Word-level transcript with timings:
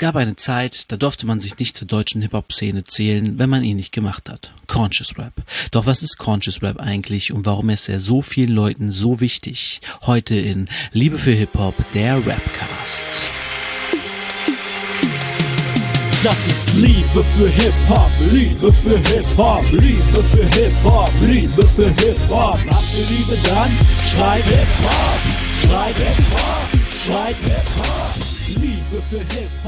gab 0.00 0.16
eine 0.16 0.34
Zeit, 0.34 0.90
da 0.90 0.96
durfte 0.96 1.26
man 1.26 1.40
sich 1.40 1.56
nicht 1.58 1.76
zur 1.76 1.86
deutschen 1.86 2.22
Hip-Hop-Szene 2.22 2.82
zählen, 2.84 3.38
wenn 3.38 3.50
man 3.50 3.62
ihn 3.62 3.76
nicht 3.76 3.92
gemacht 3.92 4.28
hat. 4.28 4.52
Conscious 4.66 5.16
Rap. 5.16 5.34
Doch 5.70 5.86
was 5.86 6.02
ist 6.02 6.18
Conscious 6.18 6.62
Rap 6.62 6.80
eigentlich 6.80 7.32
und 7.32 7.46
warum 7.46 7.68
ist 7.68 7.88
er 7.88 8.00
so 8.00 8.22
vielen 8.22 8.54
Leuten 8.54 8.90
so 8.90 9.20
wichtig? 9.20 9.80
Heute 10.02 10.34
in 10.34 10.68
Liebe 10.92 11.18
für 11.18 11.32
Hip-Hop, 11.32 11.74
der 11.94 12.16
Rapcast. 12.16 13.22
Das 16.22 16.46
ist 16.46 16.74
Liebe 16.74 17.22
für 17.22 17.48
Hip-Hop, 17.48 18.10
Liebe 18.30 18.72
für 18.72 18.98
Hip-Hop, 18.98 19.64
Liebe 19.70 20.22
für 20.22 20.46
Hip-Hop, 20.60 21.12
Liebe 21.22 21.66
für 21.68 21.88
Hip-Hop. 21.88 22.54
Habt 22.54 22.94
ihr 22.98 23.06
Liebe 23.06 23.38
dann? 23.44 23.70
Schreib 24.10 24.44
Hip-Hop, 24.44 25.20
schreib 25.62 25.96
Hip-Hop, 25.96 26.68
schreib 27.04 27.36
Hip-Hop. 27.44 28.30
Liebe 28.60 29.02
für 29.08 29.18
Hip-Hop, 29.18 29.59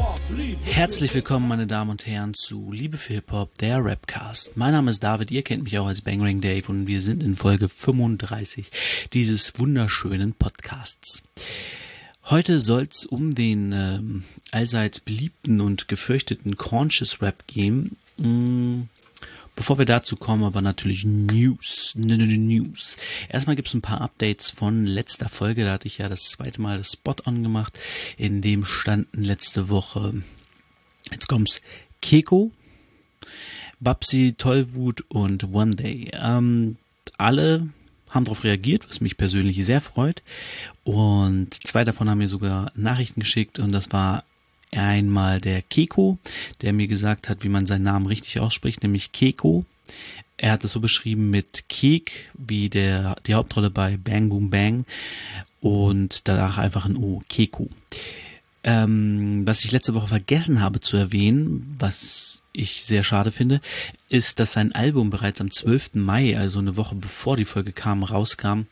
Herzlich 0.65 1.15
willkommen, 1.15 1.49
meine 1.49 1.67
Damen 1.67 1.91
und 1.91 2.07
Herren, 2.07 2.35
zu 2.35 2.73
Liebe 2.73 2.97
für 2.97 3.15
Hip-Hop, 3.15 3.59
der 3.59 3.85
Rapcast. 3.85 4.57
Mein 4.57 4.73
Name 4.73 4.91
ist 4.91 5.03
David, 5.03 5.31
ihr 5.31 5.43
kennt 5.43 5.65
mich 5.65 5.79
auch 5.79 5.87
als 5.87 6.01
Bangring 6.01 6.41
Dave 6.41 6.67
und 6.69 6.87
wir 6.87 7.03
sind 7.03 7.23
in 7.23 7.37
Folge 7.37 7.69
35 7.69 8.71
dieses 9.13 9.59
wunderschönen 9.59 10.33
Podcasts. 10.33 11.23
Heute 12.25 12.61
soll's 12.61 13.05
um 13.05 13.35
den 13.35 13.73
ähm, 13.73 14.25
allseits 14.51 15.01
beliebten 15.01 15.61
und 15.61 15.89
gefürchteten 15.89 16.57
Conscious 16.57 17.21
Rap 17.21 17.47
gehen. 17.47 17.97
Mm, 18.17 18.83
Bevor 19.55 19.79
wir 19.79 19.85
dazu 19.85 20.17
kommen, 20.17 20.45
aber 20.45 20.63
natürlich 20.63 21.05
News. 21.05 21.95
N 21.95 22.09
-n 22.09 22.39
News. 22.39 22.97
Erstmal 23.29 23.57
gibt's 23.57 23.75
ein 23.75 23.83
paar 23.83 24.01
Updates 24.01 24.51
von 24.51 24.87
letzter 24.87 25.29
Folge. 25.29 25.65
Da 25.65 25.73
hatte 25.73 25.89
ich 25.89 25.99
ja 25.99 26.09
das 26.09 26.23
zweite 26.23 26.61
Mal 26.61 26.79
das 26.79 26.93
Spot-On 26.93 27.43
gemacht. 27.43 27.79
In 28.17 28.41
dem 28.41 28.65
standen 28.65 29.23
letzte 29.23 29.69
Woche, 29.69 30.23
jetzt 31.11 31.29
kommt's, 31.29 31.61
Keko, 32.01 32.51
Babsi, 33.79 34.35
Tollwut 34.39 35.05
und 35.09 35.53
One 35.53 35.75
Day. 35.75 36.11
Ähm, 36.15 36.77
alle 37.19 37.69
haben 38.11 38.25
darauf 38.25 38.45
reagiert, 38.45 38.89
was 38.89 39.01
mich 39.01 39.17
persönlich 39.17 39.65
sehr 39.65 39.81
freut. 39.81 40.23
Und 40.85 41.55
zwei 41.67 41.85
davon 41.85 42.09
haben 42.09 42.19
mir 42.19 42.29
sogar 42.29 42.73
Nachrichten 42.75 43.21
geschickt 43.21 43.59
und 43.59 43.73
das 43.73 43.93
war 43.93 44.25
einmal 44.81 45.41
der 45.41 45.63
Keko, 45.63 46.19
der 46.61 46.73
mir 46.73 46.89
gesagt 46.89 47.29
hat, 47.29 47.45
wie 47.45 47.49
man 47.49 47.67
seinen 47.67 47.85
Namen 47.85 48.07
richtig 48.07 48.41
ausspricht, 48.41 48.83
nämlich 48.83 49.13
Keko. 49.13 49.65
Er 50.37 50.53
hat 50.53 50.65
es 50.65 50.73
so 50.73 50.81
beschrieben 50.81 51.31
mit 51.31 51.69
Kek, 51.69 52.31
wie 52.35 52.69
der, 52.69 53.17
die 53.27 53.35
Hauptrolle 53.35 53.71
bei 53.71 53.97
Bang 53.97 54.29
Boom 54.29 54.51
Bang 54.51 54.85
und 55.61 56.27
danach 56.27 56.59
einfach 56.59 56.85
ein 56.87 56.97
O, 56.97 57.23
Keko. 57.29 57.69
Ähm, 58.65 59.43
was 59.45 59.65
ich 59.65 59.73
letzte 59.73 59.95
Woche 59.95 60.09
vergessen 60.09 60.61
habe 60.61 60.81
zu 60.81 60.97
erwähnen, 60.97 61.75
was 61.79 62.43
ich 62.53 62.85
sehr 62.85 63.03
schade 63.03 63.31
finde, 63.31 63.61
ist, 64.09 64.39
dass 64.39 64.53
sein 64.53 64.73
Album 64.73 65.11
bereits 65.11 65.41
am 65.41 65.51
12. 65.51 65.95
Mai, 65.95 66.37
also 66.37 66.59
eine 66.59 66.77
Woche 66.77 66.95
bevor 66.95 67.37
die 67.37 67.45
Folge 67.45 67.73
kam, 67.73 68.03
rauskam. 68.03 68.63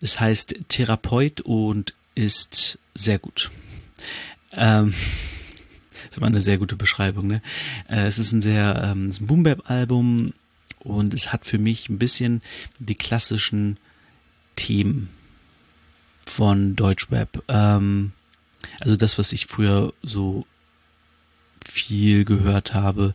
Es 0.00 0.20
heißt 0.20 0.56
Therapeut 0.68 1.40
und 1.42 1.94
ist 2.14 2.78
sehr 2.94 3.18
gut. 3.18 3.50
Ähm, 4.54 4.94
das 6.10 6.20
war 6.20 6.28
eine 6.28 6.40
sehr 6.40 6.58
gute 6.58 6.76
Beschreibung, 6.76 7.26
ne? 7.26 7.42
Äh, 7.88 8.06
es 8.06 8.18
ist 8.18 8.32
ein 8.32 8.42
sehr, 8.42 8.82
ähm, 8.84 9.12
Boom-Bap-Album 9.20 10.32
und 10.80 11.14
es 11.14 11.32
hat 11.32 11.46
für 11.46 11.58
mich 11.58 11.88
ein 11.88 11.98
bisschen 11.98 12.42
die 12.78 12.96
klassischen 12.96 13.78
Themen 14.56 15.10
von 16.26 16.76
Deutschrap. 16.76 17.42
Ähm, 17.48 18.12
also 18.80 18.96
das, 18.96 19.18
was 19.18 19.32
ich 19.32 19.46
früher 19.46 19.92
so 20.02 20.46
viel 21.64 22.24
gehört 22.24 22.74
habe, 22.74 23.14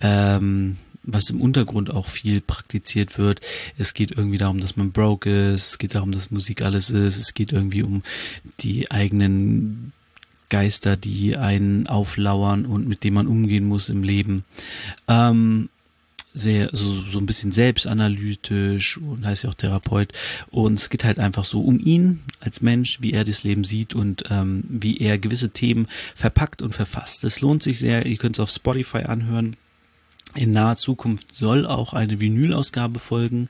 ähm, 0.00 0.76
was 1.02 1.30
im 1.30 1.40
Untergrund 1.40 1.90
auch 1.90 2.06
viel 2.06 2.40
praktiziert 2.40 3.18
wird. 3.18 3.40
Es 3.78 3.94
geht 3.94 4.12
irgendwie 4.12 4.38
darum, 4.38 4.60
dass 4.60 4.76
man 4.76 4.92
broke 4.92 5.52
ist, 5.52 5.70
es 5.70 5.78
geht 5.78 5.94
darum, 5.94 6.12
dass 6.12 6.30
Musik 6.30 6.62
alles 6.62 6.90
ist, 6.90 7.16
es 7.16 7.34
geht 7.34 7.52
irgendwie 7.52 7.82
um 7.82 8.02
die 8.60 8.90
eigenen 8.90 9.92
Geister, 10.50 10.96
die 10.96 11.36
einen 11.36 11.86
auflauern 11.86 12.66
und 12.66 12.86
mit 12.86 13.04
denen 13.04 13.14
man 13.14 13.26
umgehen 13.26 13.64
muss 13.64 13.88
im 13.88 14.02
Leben. 14.02 14.44
Ähm, 15.08 15.70
sehr, 16.32 16.70
so, 16.72 17.02
so 17.02 17.18
ein 17.18 17.26
bisschen 17.26 17.52
selbstanalytisch 17.52 18.98
und 18.98 19.26
heißt 19.26 19.44
ja 19.44 19.50
auch 19.50 19.54
Therapeut. 19.54 20.12
Und 20.50 20.74
es 20.74 20.90
geht 20.90 21.04
halt 21.04 21.18
einfach 21.18 21.44
so 21.44 21.60
um 21.62 21.80
ihn 21.80 22.20
als 22.40 22.60
Mensch, 22.60 23.00
wie 23.00 23.12
er 23.12 23.24
das 23.24 23.42
Leben 23.42 23.64
sieht 23.64 23.94
und 23.94 24.24
ähm, 24.30 24.64
wie 24.68 24.98
er 24.98 25.18
gewisse 25.18 25.50
Themen 25.50 25.86
verpackt 26.14 26.62
und 26.62 26.74
verfasst. 26.74 27.24
Es 27.24 27.40
lohnt 27.40 27.62
sich 27.62 27.78
sehr, 27.78 28.06
ihr 28.06 28.16
könnt 28.16 28.36
es 28.36 28.40
auf 28.40 28.50
Spotify 28.50 28.98
anhören. 28.98 29.56
In 30.34 30.52
naher 30.52 30.76
Zukunft 30.76 31.34
soll 31.34 31.66
auch 31.66 31.92
eine 31.92 32.20
Vinylausgabe 32.20 32.98
folgen. 32.98 33.48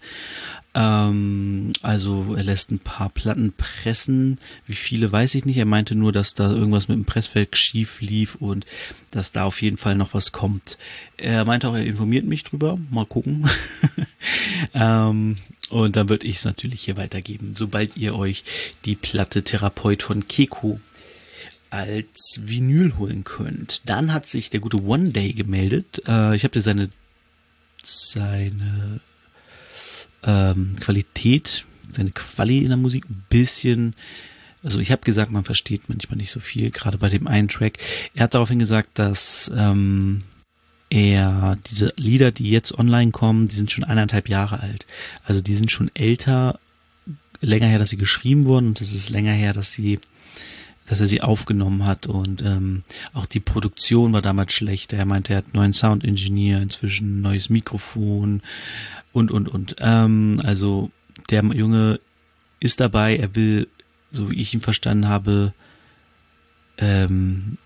Ähm, 0.73 1.73
also 1.83 2.35
er 2.37 2.45
lässt 2.45 2.71
ein 2.71 2.79
paar 2.79 3.09
Platten 3.11 3.53
pressen. 3.53 4.39
Wie 4.67 4.75
viele 4.75 5.11
weiß 5.11 5.35
ich 5.35 5.45
nicht. 5.45 5.57
Er 5.57 5.65
meinte 5.65 5.95
nur, 5.95 6.13
dass 6.13 6.35
da 6.35 6.51
irgendwas 6.51 6.89
mit 6.89 6.97
dem 6.97 7.05
Pressfeld 7.05 7.57
schief 7.57 8.01
lief 8.01 8.37
und 8.37 8.65
dass 9.11 9.33
da 9.33 9.45
auf 9.45 9.61
jeden 9.63 9.79
Fall 9.79 9.95
noch 9.95 10.15
was 10.15 10.33
kommt. 10.33 10.79
Er 11.17 11.45
meinte 11.45 11.69
auch, 11.69 11.75
er 11.75 11.85
informiert 11.85 12.25
mich 12.25 12.45
drüber. 12.45 12.79
Mal 12.91 13.07
gucken. 13.07 13.49
ähm, 14.75 15.37
und 15.71 15.97
dann 15.97 16.09
würde 16.09 16.27
ich 16.27 16.37
es 16.37 16.45
natürlich 16.45 16.83
hier 16.83 16.97
weitergeben, 16.97 17.55
sobald 17.55 17.97
ihr 17.97 18.17
euch 18.17 18.45
die 18.85 18.97
Platte 18.97 19.43
Therapeut 19.43 20.03
von 20.03 20.27
Keko 20.27 20.81
als 21.71 22.41
Vinyl 22.45 22.97
holen 22.99 23.25
könnt. 23.25 23.83
Dann 23.87 24.13
hat 24.13 24.29
sich 24.29 24.51
der 24.51 24.61
gute 24.61 24.83
One 24.83 25.11
Day 25.11 25.33
gemeldet. 25.33 26.03
Äh, 26.07 26.37
ich 26.37 26.45
habe 26.45 26.53
dir 26.53 26.63
seine 26.63 26.91
seine 27.83 29.01
ähm, 30.23 30.77
Qualität, 30.81 31.65
seine 31.91 32.11
Quali 32.11 32.59
in 32.59 32.69
der 32.69 32.77
Musik 32.77 33.09
ein 33.09 33.25
bisschen 33.31 33.95
also 34.63 34.79
ich 34.79 34.93
habe 34.93 35.03
gesagt, 35.03 35.31
man 35.33 35.45
versteht 35.45 35.89
manchmal 35.89 36.19
nicht 36.19 36.31
so 36.31 36.41
viel, 36.41 36.71
gerade 36.71 36.99
bei 36.99 37.09
dem 37.09 37.27
einen 37.27 37.49
Track. 37.49 37.79
Er 38.15 38.25
hat 38.25 38.35
daraufhin 38.35 38.59
gesagt, 38.59 38.99
dass 38.99 39.51
ähm, 39.57 40.23
er 40.91 41.57
diese 41.71 41.93
Lieder, 41.97 42.31
die 42.31 42.51
jetzt 42.51 42.77
online 42.77 43.11
kommen, 43.11 43.49
die 43.49 43.57
sind 43.57 43.71
schon 43.71 43.85
eineinhalb 43.85 44.29
Jahre 44.29 44.61
alt. 44.61 44.87
Also 45.25 45.41
die 45.41 45.55
sind 45.55 45.71
schon 45.71 45.91
älter, 45.95 46.59
länger 47.41 47.69
her, 47.69 47.79
dass 47.79 47.91
sie 47.91 47.97
geschrieben 47.97 48.45
wurden 48.45 48.69
und 48.69 48.81
es 48.81 48.95
ist 48.95 49.09
länger 49.09 49.33
her, 49.33 49.55
dass 49.55 49.73
sie 49.73 49.99
dass 50.91 51.01
er 51.01 51.06
sie 51.06 51.23
aufgenommen 51.23 51.87
hat 51.87 52.09
und 52.09 52.43
ähm, 52.43 52.83
auch 53.15 53.27
die 53.27 53.39
Produktion 53.39 54.12
war 54.12 54.23
damals 54.23 54.53
schlecht. 54.53 54.93
Er 54.93 55.05
meinte, 55.05 55.33
er 55.33 55.37
hat 55.39 55.55
neuen 55.55 55.73
Sound 55.73 56.03
Engineer, 56.03 56.61
inzwischen 56.61 57.21
neues 57.21 57.49
Mikrofon 57.49 58.43
und 59.12 59.31
und 59.31 59.49
und. 59.49 59.77
Ähm, 59.78 60.41
also 60.43 60.91
der 61.31 61.45
Junge 61.45 62.01
ist 62.59 62.81
dabei, 62.81 63.17
er 63.17 63.37
will, 63.37 63.69
so 64.11 64.31
wie 64.31 64.41
ich 64.41 64.53
ihn 64.53 64.61
verstanden 64.61 65.06
habe, 65.06 65.55
ähm, 66.78 67.57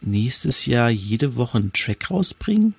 nächstes 0.00 0.66
Jahr 0.66 0.90
jede 0.90 1.36
Woche 1.36 1.58
einen 1.58 1.72
Track 1.72 2.10
rausbringen. 2.10 2.74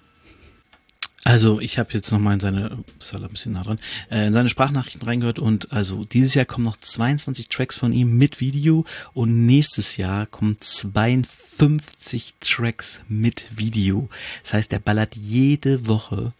Also 1.28 1.60
ich 1.60 1.80
habe 1.80 1.92
jetzt 1.94 2.12
nochmal 2.12 2.36
in 2.36 2.40
seine, 2.40 2.78
soll 3.00 3.24
ein 3.24 3.32
bisschen 3.32 3.54
nah 3.54 3.64
dran, 3.64 3.80
äh, 4.12 4.28
in 4.28 4.34
seine 4.34 4.48
Sprachnachrichten 4.48 5.02
reingehört 5.02 5.40
und 5.40 5.74
also 5.74 6.06
dieses 6.06 6.36
Jahr 6.36 6.46
kommen 6.46 6.66
noch 6.66 6.78
22 6.78 7.50
Tracks 7.50 7.76
von 7.76 7.94
ihm 7.94 8.16
mit 8.16 8.40
Video 8.42 8.86
und 9.16 9.48
nächstes 9.48 9.98
Jahr 9.98 10.28
kommen 10.28 10.58
52 10.60 12.36
Tracks 12.40 13.02
mit 13.10 13.58
Video. 13.58 14.08
Das 14.44 14.54
heißt, 14.54 14.74
er 14.74 14.80
ballert 14.80 15.16
jede 15.16 15.88
Woche 15.88 16.32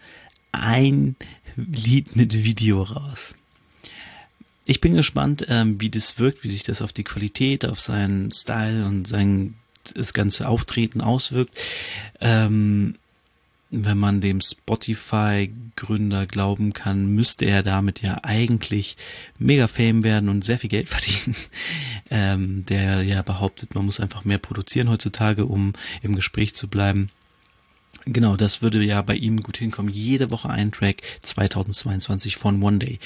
ein 0.52 1.16
Lied 1.56 2.16
mit 2.16 2.44
Video 2.44 2.84
raus. 2.84 3.34
Ich 4.66 4.82
bin 4.82 4.94
gespannt, 4.94 5.48
ähm, 5.50 5.82
wie 5.82 5.90
das 5.90 6.20
wirkt, 6.20 6.44
wie 6.44 6.50
sich 6.50 6.62
das 6.62 6.84
auf 6.84 6.94
die 6.94 7.04
Qualität, 7.04 7.66
auf 7.66 7.80
seinen 7.80 8.32
Style 8.32 8.86
und 8.86 9.08
sein 9.08 9.56
das 9.96 10.14
ganze 10.14 10.48
Auftreten 10.48 11.02
auswirkt. 11.02 11.60
Ähm, 12.22 12.96
wenn 13.84 13.98
man 13.98 14.22
dem 14.22 14.40
Spotify-Gründer 14.40 16.26
glauben 16.28 16.74
kann, 16.74 17.08
müsste 17.08 17.46
er 17.46 17.64
damit 17.64 18.02
ja 18.02 18.20
eigentlich 18.24 18.96
mega 19.38 19.68
Fame 19.68 20.04
werden 20.04 20.30
und 20.30 20.46
sehr 20.46 20.58
viel 20.58 20.70
Geld 20.70 20.88
verdienen. 20.90 21.36
Ähm, 22.10 22.66
der 22.68 23.04
ja 23.04 23.22
behauptet, 23.24 23.76
man 23.76 23.86
muss 23.86 24.00
einfach 24.00 24.24
mehr 24.24 24.38
produzieren 24.38 24.90
heutzutage, 24.90 25.46
um 25.46 25.74
im 26.02 26.16
Gespräch 26.16 26.56
zu 26.56 26.68
bleiben. 26.68 27.10
Genau, 28.06 28.38
das 28.38 28.62
würde 28.62 28.84
ja 28.84 29.02
bei 29.02 29.16
ihm 29.16 29.42
gut 29.42 29.58
hinkommen. 29.58 29.92
Jede 29.92 30.30
Woche 30.30 30.50
ein 30.50 30.72
Track 30.72 31.02
2022 31.22 32.38
von 32.38 32.62
One 32.62 32.78
Day. 32.78 33.00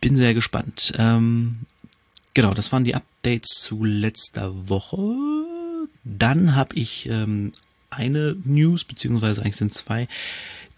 Bin 0.00 0.16
sehr 0.16 0.34
gespannt. 0.34 0.92
Ähm, 0.98 1.60
genau, 2.34 2.54
das 2.54 2.72
waren 2.72 2.82
die 2.82 2.96
Updates 2.96 3.60
zu 3.60 3.84
letzter 3.84 4.68
Woche. 4.68 4.98
Dann 6.02 6.56
habe 6.56 6.74
ich 6.74 7.08
ähm, 7.08 7.52
eine 7.90 8.36
News, 8.44 8.84
beziehungsweise 8.84 9.42
eigentlich 9.42 9.56
sind 9.56 9.74
zwei, 9.74 10.08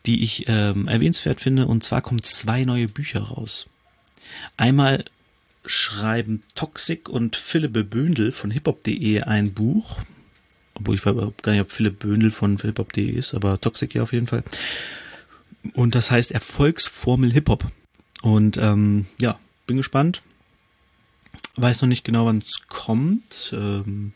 die 0.06 0.22
ich 0.22 0.44
ähm, 0.48 0.88
erwähnenswert 0.88 1.40
finde. 1.40 1.66
Und 1.66 1.84
zwar 1.84 2.02
kommen 2.02 2.22
zwei 2.22 2.64
neue 2.64 2.88
Bücher 2.88 3.20
raus. 3.20 3.66
Einmal 4.56 5.04
schreiben 5.64 6.42
Toxic 6.54 7.08
und 7.08 7.36
Philippe 7.36 7.84
Bündel 7.84 8.32
von 8.32 8.50
hiphop.de 8.50 9.22
ein 9.22 9.52
Buch. 9.52 9.98
obwohl 10.74 10.94
ich 10.94 11.04
weiß 11.04 11.14
gar 11.42 11.52
nicht, 11.52 11.60
ob 11.60 11.72
Philipp 11.72 11.98
Böndel 11.98 12.30
von 12.30 12.56
philippop.de 12.56 13.10
ist, 13.10 13.34
aber 13.34 13.60
Toxic 13.60 13.94
ja 13.94 14.02
auf 14.02 14.12
jeden 14.12 14.26
Fall. 14.26 14.42
Und 15.74 15.94
das 15.94 16.10
heißt 16.10 16.32
Erfolgsformel 16.32 17.32
Hip-Hop. 17.32 17.70
Und 18.22 18.56
ähm, 18.56 19.06
ja, 19.20 19.38
bin 19.66 19.76
gespannt. 19.76 20.22
Weiß 21.56 21.82
noch 21.82 21.88
nicht 21.88 22.04
genau, 22.04 22.26
wann 22.26 22.38
es 22.38 22.62
kommt. 22.68 23.52
Ähm, 23.52 24.12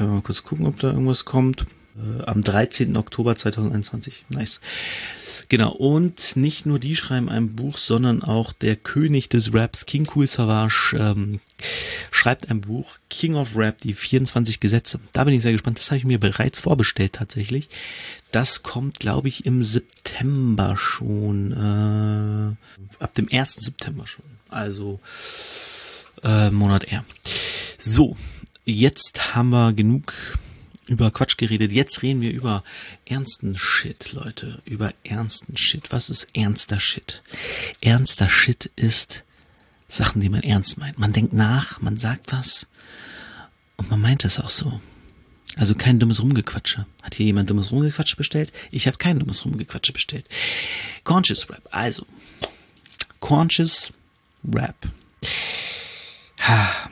können 0.00 0.12
wir 0.12 0.16
mal 0.16 0.22
kurz 0.22 0.44
gucken, 0.44 0.66
ob 0.66 0.80
da 0.80 0.92
irgendwas 0.92 1.26
kommt. 1.26 1.66
Äh, 1.94 2.22
am 2.22 2.40
13. 2.40 2.96
Oktober 2.96 3.36
2021. 3.36 4.24
Nice. 4.30 4.58
Genau, 5.50 5.72
und 5.72 6.36
nicht 6.36 6.64
nur 6.64 6.78
die 6.78 6.96
schreiben 6.96 7.28
ein 7.28 7.50
Buch, 7.50 7.76
sondern 7.76 8.22
auch 8.22 8.54
der 8.54 8.76
König 8.76 9.28
des 9.28 9.52
Raps, 9.52 9.84
King 9.84 10.08
Cool 10.14 10.26
Savage, 10.26 10.96
ähm, 10.98 11.40
schreibt 12.10 12.48
ein 12.50 12.62
Buch, 12.62 12.96
King 13.10 13.34
of 13.34 13.56
Rap, 13.56 13.76
die 13.82 13.92
24 13.92 14.58
Gesetze. 14.60 15.00
Da 15.12 15.24
bin 15.24 15.34
ich 15.34 15.42
sehr 15.42 15.52
gespannt. 15.52 15.78
Das 15.78 15.90
habe 15.90 15.98
ich 15.98 16.04
mir 16.04 16.18
bereits 16.18 16.58
vorbestellt 16.58 17.12
tatsächlich. 17.12 17.68
Das 18.32 18.62
kommt, 18.62 19.00
glaube 19.00 19.28
ich, 19.28 19.44
im 19.44 19.62
September 19.62 20.78
schon. 20.78 22.56
Äh, 22.98 23.02
ab 23.04 23.12
dem 23.16 23.28
1. 23.30 23.56
September 23.56 24.06
schon. 24.06 24.24
Also 24.48 24.98
äh, 26.22 26.50
Monat 26.50 26.84
eher. 26.84 27.04
So, 27.78 28.16
jetzt 28.64 29.34
haben 29.34 29.50
wir 29.50 29.72
genug 29.72 30.12
über 30.90 31.12
Quatsch 31.12 31.36
geredet. 31.36 31.70
Jetzt 31.70 32.02
reden 32.02 32.20
wir 32.20 32.32
über 32.32 32.64
ernsten 33.06 33.56
Shit, 33.56 34.12
Leute. 34.12 34.60
Über 34.64 34.92
ernsten 35.04 35.56
Shit. 35.56 35.92
Was 35.92 36.10
ist 36.10 36.26
ernster 36.34 36.80
Shit? 36.80 37.22
Ernster 37.80 38.28
Shit 38.28 38.70
ist 38.74 39.24
Sachen, 39.88 40.20
die 40.20 40.28
man 40.28 40.42
ernst 40.42 40.78
meint. 40.78 40.98
Man 40.98 41.12
denkt 41.12 41.32
nach, 41.32 41.80
man 41.80 41.96
sagt 41.96 42.32
was 42.32 42.66
und 43.76 43.88
man 43.88 44.00
meint 44.00 44.24
es 44.24 44.40
auch 44.40 44.50
so. 44.50 44.80
Also 45.56 45.74
kein 45.74 46.00
dummes 46.00 46.22
Rumgequatsche. 46.22 46.86
Hat 47.02 47.14
hier 47.14 47.26
jemand 47.26 47.50
dummes 47.50 47.70
Rumgequatsche 47.70 48.16
bestellt? 48.16 48.52
Ich 48.72 48.86
habe 48.88 48.98
kein 48.98 49.18
dummes 49.18 49.44
Rumgequatsche 49.44 49.92
bestellt. 49.92 50.26
Conscious 51.04 51.48
Rap. 51.50 51.68
Also, 51.70 52.04
Conscious 53.20 53.92
Rap. 54.44 54.88
Ha 56.40 56.90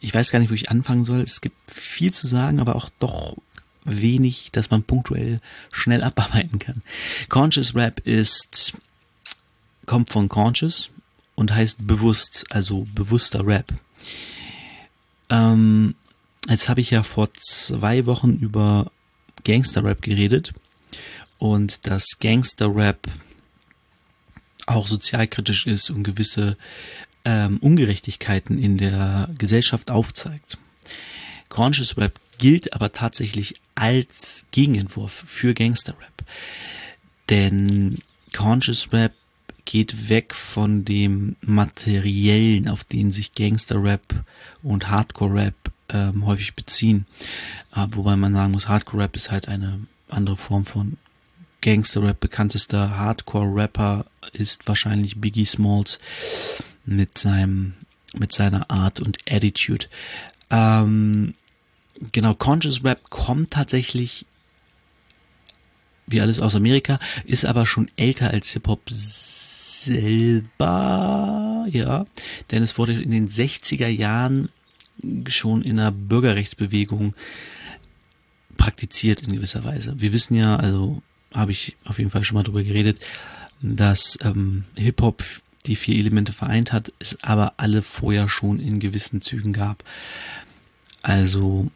ich 0.00 0.14
weiß 0.14 0.30
gar 0.30 0.38
nicht, 0.38 0.50
wo 0.50 0.54
ich 0.54 0.70
anfangen 0.70 1.04
soll. 1.04 1.20
Es 1.20 1.40
gibt 1.40 1.56
viel 1.70 2.12
zu 2.12 2.26
sagen, 2.26 2.60
aber 2.60 2.76
auch 2.76 2.90
doch 2.98 3.36
wenig, 3.84 4.50
dass 4.52 4.70
man 4.70 4.82
punktuell 4.82 5.40
schnell 5.72 6.02
abarbeiten 6.04 6.58
kann. 6.58 6.82
Conscious 7.28 7.74
Rap 7.74 8.00
ist, 8.00 8.74
kommt 9.86 10.10
von 10.10 10.28
conscious 10.28 10.90
und 11.34 11.52
heißt 11.52 11.86
bewusst, 11.86 12.44
also 12.50 12.86
bewusster 12.94 13.46
Rap. 13.46 13.72
Ähm, 15.28 15.94
jetzt 16.48 16.68
habe 16.68 16.80
ich 16.80 16.90
ja 16.90 17.02
vor 17.02 17.28
zwei 17.34 18.06
Wochen 18.06 18.34
über 18.34 18.90
Gangster 19.44 19.84
Rap 19.84 20.02
geredet 20.02 20.52
und 21.38 21.86
dass 21.86 22.18
Gangster 22.20 22.74
Rap 22.74 23.06
auch 24.66 24.86
sozialkritisch 24.86 25.66
ist 25.66 25.90
und 25.90 26.04
gewisse 26.04 26.56
ähm, 27.24 27.58
Ungerechtigkeiten 27.58 28.58
in 28.58 28.78
der 28.78 29.28
Gesellschaft 29.38 29.90
aufzeigt. 29.90 30.58
Conscious 31.48 31.96
Rap 31.96 32.18
gilt 32.38 32.72
aber 32.72 32.92
tatsächlich 32.92 33.56
als 33.74 34.46
Gegenentwurf 34.50 35.12
für 35.12 35.54
Gangster 35.54 35.92
Rap. 35.92 36.24
Denn 37.28 37.98
Conscious 38.34 38.92
Rap 38.92 39.12
geht 39.64 40.08
weg 40.08 40.34
von 40.34 40.84
dem 40.84 41.36
Materiellen, 41.42 42.68
auf 42.68 42.84
den 42.84 43.12
sich 43.12 43.34
Gangster 43.34 43.82
Rap 43.82 44.24
und 44.62 44.88
Hardcore 44.88 45.34
Rap 45.34 45.54
ähm, 45.90 46.26
häufig 46.26 46.54
beziehen. 46.54 47.06
Äh, 47.74 47.86
wobei 47.90 48.16
man 48.16 48.32
sagen 48.32 48.52
muss, 48.52 48.68
Hardcore 48.68 49.04
Rap 49.04 49.16
ist 49.16 49.30
halt 49.30 49.48
eine 49.48 49.80
andere 50.08 50.36
Form 50.36 50.64
von 50.64 50.96
Gangster 51.60 52.02
Rap. 52.02 52.20
Bekanntester 52.20 52.96
Hardcore 52.96 53.54
Rapper 53.54 54.06
ist 54.32 54.66
wahrscheinlich 54.66 55.20
Biggie 55.20 55.44
Smalls 55.44 55.98
mit 56.90 57.16
seinem, 57.16 57.74
mit 58.14 58.32
seiner 58.32 58.70
Art 58.70 59.00
und 59.00 59.18
Attitude. 59.30 59.86
Ähm, 60.50 61.34
genau, 62.12 62.34
Conscious 62.34 62.84
Rap 62.84 63.08
kommt 63.10 63.52
tatsächlich 63.52 64.26
wie 66.06 66.20
alles 66.20 66.40
aus 66.40 66.54
Amerika, 66.56 66.98
ist 67.24 67.44
aber 67.46 67.64
schon 67.66 67.88
älter 67.94 68.30
als 68.32 68.50
Hip-Hop 68.50 68.82
selber, 68.90 70.48
ja, 71.70 72.04
denn 72.50 72.64
es 72.64 72.76
wurde 72.78 73.00
in 73.00 73.12
den 73.12 73.28
60er 73.28 73.86
Jahren 73.86 74.48
schon 75.28 75.62
in 75.62 75.76
der 75.76 75.92
Bürgerrechtsbewegung 75.92 77.14
praktiziert 78.56 79.22
in 79.22 79.32
gewisser 79.32 79.62
Weise. 79.62 79.94
Wir 80.00 80.12
wissen 80.12 80.34
ja, 80.34 80.56
also 80.56 81.00
habe 81.32 81.52
ich 81.52 81.76
auf 81.84 81.98
jeden 81.98 82.10
Fall 82.10 82.24
schon 82.24 82.34
mal 82.34 82.42
drüber 82.42 82.64
geredet, 82.64 82.98
dass 83.62 84.18
ähm, 84.22 84.64
Hip-Hop 84.74 85.22
die 85.66 85.76
vier 85.76 85.96
Elemente 85.98 86.32
vereint 86.32 86.72
hat, 86.72 86.92
es 86.98 87.18
aber 87.22 87.54
alle 87.58 87.82
vorher 87.82 88.28
schon 88.28 88.60
in 88.60 88.80
gewissen 88.80 89.20
Zügen 89.20 89.52
gab. 89.52 89.84
Also 91.02 91.70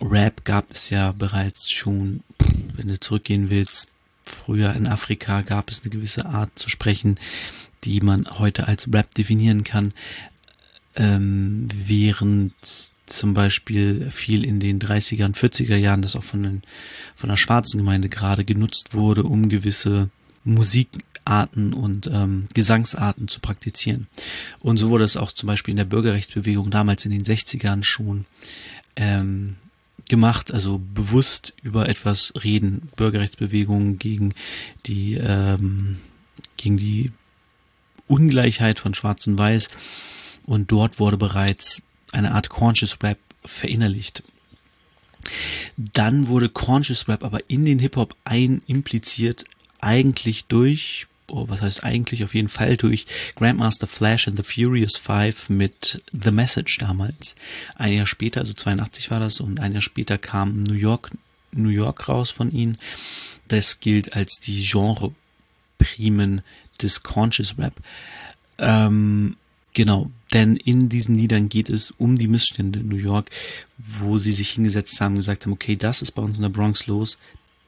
Rap 0.00 0.44
gab 0.44 0.72
es 0.72 0.90
ja 0.90 1.12
bereits 1.12 1.70
schon, 1.70 2.22
wenn 2.74 2.88
du 2.88 2.98
zurückgehen 2.98 3.50
willst, 3.50 3.88
früher 4.24 4.74
in 4.74 4.88
Afrika 4.88 5.42
gab 5.42 5.70
es 5.70 5.82
eine 5.82 5.90
gewisse 5.90 6.26
Art 6.26 6.58
zu 6.58 6.68
sprechen, 6.70 7.18
die 7.84 8.00
man 8.00 8.26
heute 8.38 8.66
als 8.66 8.92
Rap 8.92 9.14
definieren 9.14 9.64
kann, 9.64 9.92
ähm, 10.96 11.68
während 11.74 12.54
zum 13.06 13.34
Beispiel 13.34 14.10
viel 14.10 14.44
in 14.44 14.60
den 14.60 14.80
30er 14.80 15.26
und 15.26 15.36
40er 15.36 15.76
Jahren 15.76 16.02
das 16.02 16.16
auch 16.16 16.22
von, 16.22 16.42
den, 16.42 16.62
von 17.14 17.28
der 17.28 17.36
schwarzen 17.36 17.78
Gemeinde 17.78 18.08
gerade 18.08 18.44
genutzt 18.44 18.94
wurde, 18.94 19.24
um 19.24 19.48
gewisse 19.50 20.08
Musik 20.42 20.88
Arten 21.24 21.72
und 21.72 22.06
ähm, 22.06 22.48
Gesangsarten 22.54 23.28
zu 23.28 23.40
praktizieren. 23.40 24.08
Und 24.60 24.78
so 24.78 24.90
wurde 24.90 25.04
es 25.04 25.16
auch 25.16 25.32
zum 25.32 25.46
Beispiel 25.46 25.72
in 25.72 25.76
der 25.78 25.84
Bürgerrechtsbewegung 25.84 26.70
damals 26.70 27.04
in 27.04 27.12
den 27.12 27.24
60ern 27.24 27.82
schon 27.82 28.26
ähm, 28.96 29.56
gemacht, 30.08 30.52
also 30.52 30.78
bewusst 30.78 31.54
über 31.62 31.88
etwas 31.88 32.32
reden, 32.42 32.88
Bürgerrechtsbewegungen 32.96 33.98
gegen 33.98 34.34
die 34.86 35.14
ähm, 35.14 35.96
gegen 36.56 36.76
die 36.76 37.12
Ungleichheit 38.06 38.78
von 38.78 38.94
Schwarz 38.94 39.26
und 39.26 39.38
Weiß 39.38 39.70
und 40.46 40.70
dort 40.70 40.98
wurde 40.98 41.16
bereits 41.16 41.82
eine 42.12 42.32
Art 42.32 42.48
Conscious 42.48 42.98
Rap 43.02 43.18
verinnerlicht. 43.44 44.22
Dann 45.76 46.26
wurde 46.26 46.50
Conscious 46.50 47.08
Rap 47.08 47.24
aber 47.24 47.48
in 47.48 47.64
den 47.64 47.78
Hip 47.78 47.96
Hop 47.96 48.14
ein 48.24 48.62
impliziert 48.66 49.44
eigentlich 49.80 50.44
durch 50.46 51.06
oh, 51.28 51.48
was 51.48 51.62
heißt 51.62 51.84
eigentlich 51.84 52.24
auf 52.24 52.34
jeden 52.34 52.48
Fall 52.48 52.76
durch 52.76 53.06
Grandmaster 53.36 53.86
Flash 53.86 54.28
and 54.28 54.36
the 54.36 54.42
Furious 54.42 54.96
Five 54.96 55.48
mit 55.48 56.02
The 56.12 56.30
Message 56.30 56.78
damals. 56.78 57.34
Ein 57.76 57.92
Jahr 57.94 58.06
später, 58.06 58.40
also 58.40 58.52
82 58.52 59.10
war 59.10 59.20
das, 59.20 59.40
und 59.40 59.60
ein 59.60 59.72
Jahr 59.72 59.82
später 59.82 60.18
kam 60.18 60.62
New 60.62 60.74
York, 60.74 61.10
New 61.52 61.70
York 61.70 62.08
raus 62.08 62.30
von 62.30 62.50
ihnen. 62.50 62.78
Das 63.48 63.80
gilt 63.80 64.14
als 64.14 64.36
die 64.40 64.62
Genre-Primen 64.62 66.42
des 66.80 67.02
Conscious 67.02 67.56
Rap. 67.58 67.74
Ähm, 68.58 69.36
genau, 69.72 70.10
denn 70.32 70.56
in 70.56 70.88
diesen 70.88 71.16
Liedern 71.16 71.48
geht 71.48 71.68
es 71.70 71.90
um 71.92 72.18
die 72.18 72.28
Missstände 72.28 72.80
in 72.80 72.88
New 72.88 72.96
York, 72.96 73.30
wo 73.78 74.18
sie 74.18 74.32
sich 74.32 74.50
hingesetzt 74.50 75.00
haben 75.00 75.14
und 75.14 75.20
gesagt 75.20 75.44
haben, 75.44 75.52
okay, 75.52 75.76
das 75.76 76.02
ist 76.02 76.12
bei 76.12 76.22
uns 76.22 76.36
in 76.36 76.42
der 76.42 76.48
Bronx 76.48 76.86
los, 76.86 77.18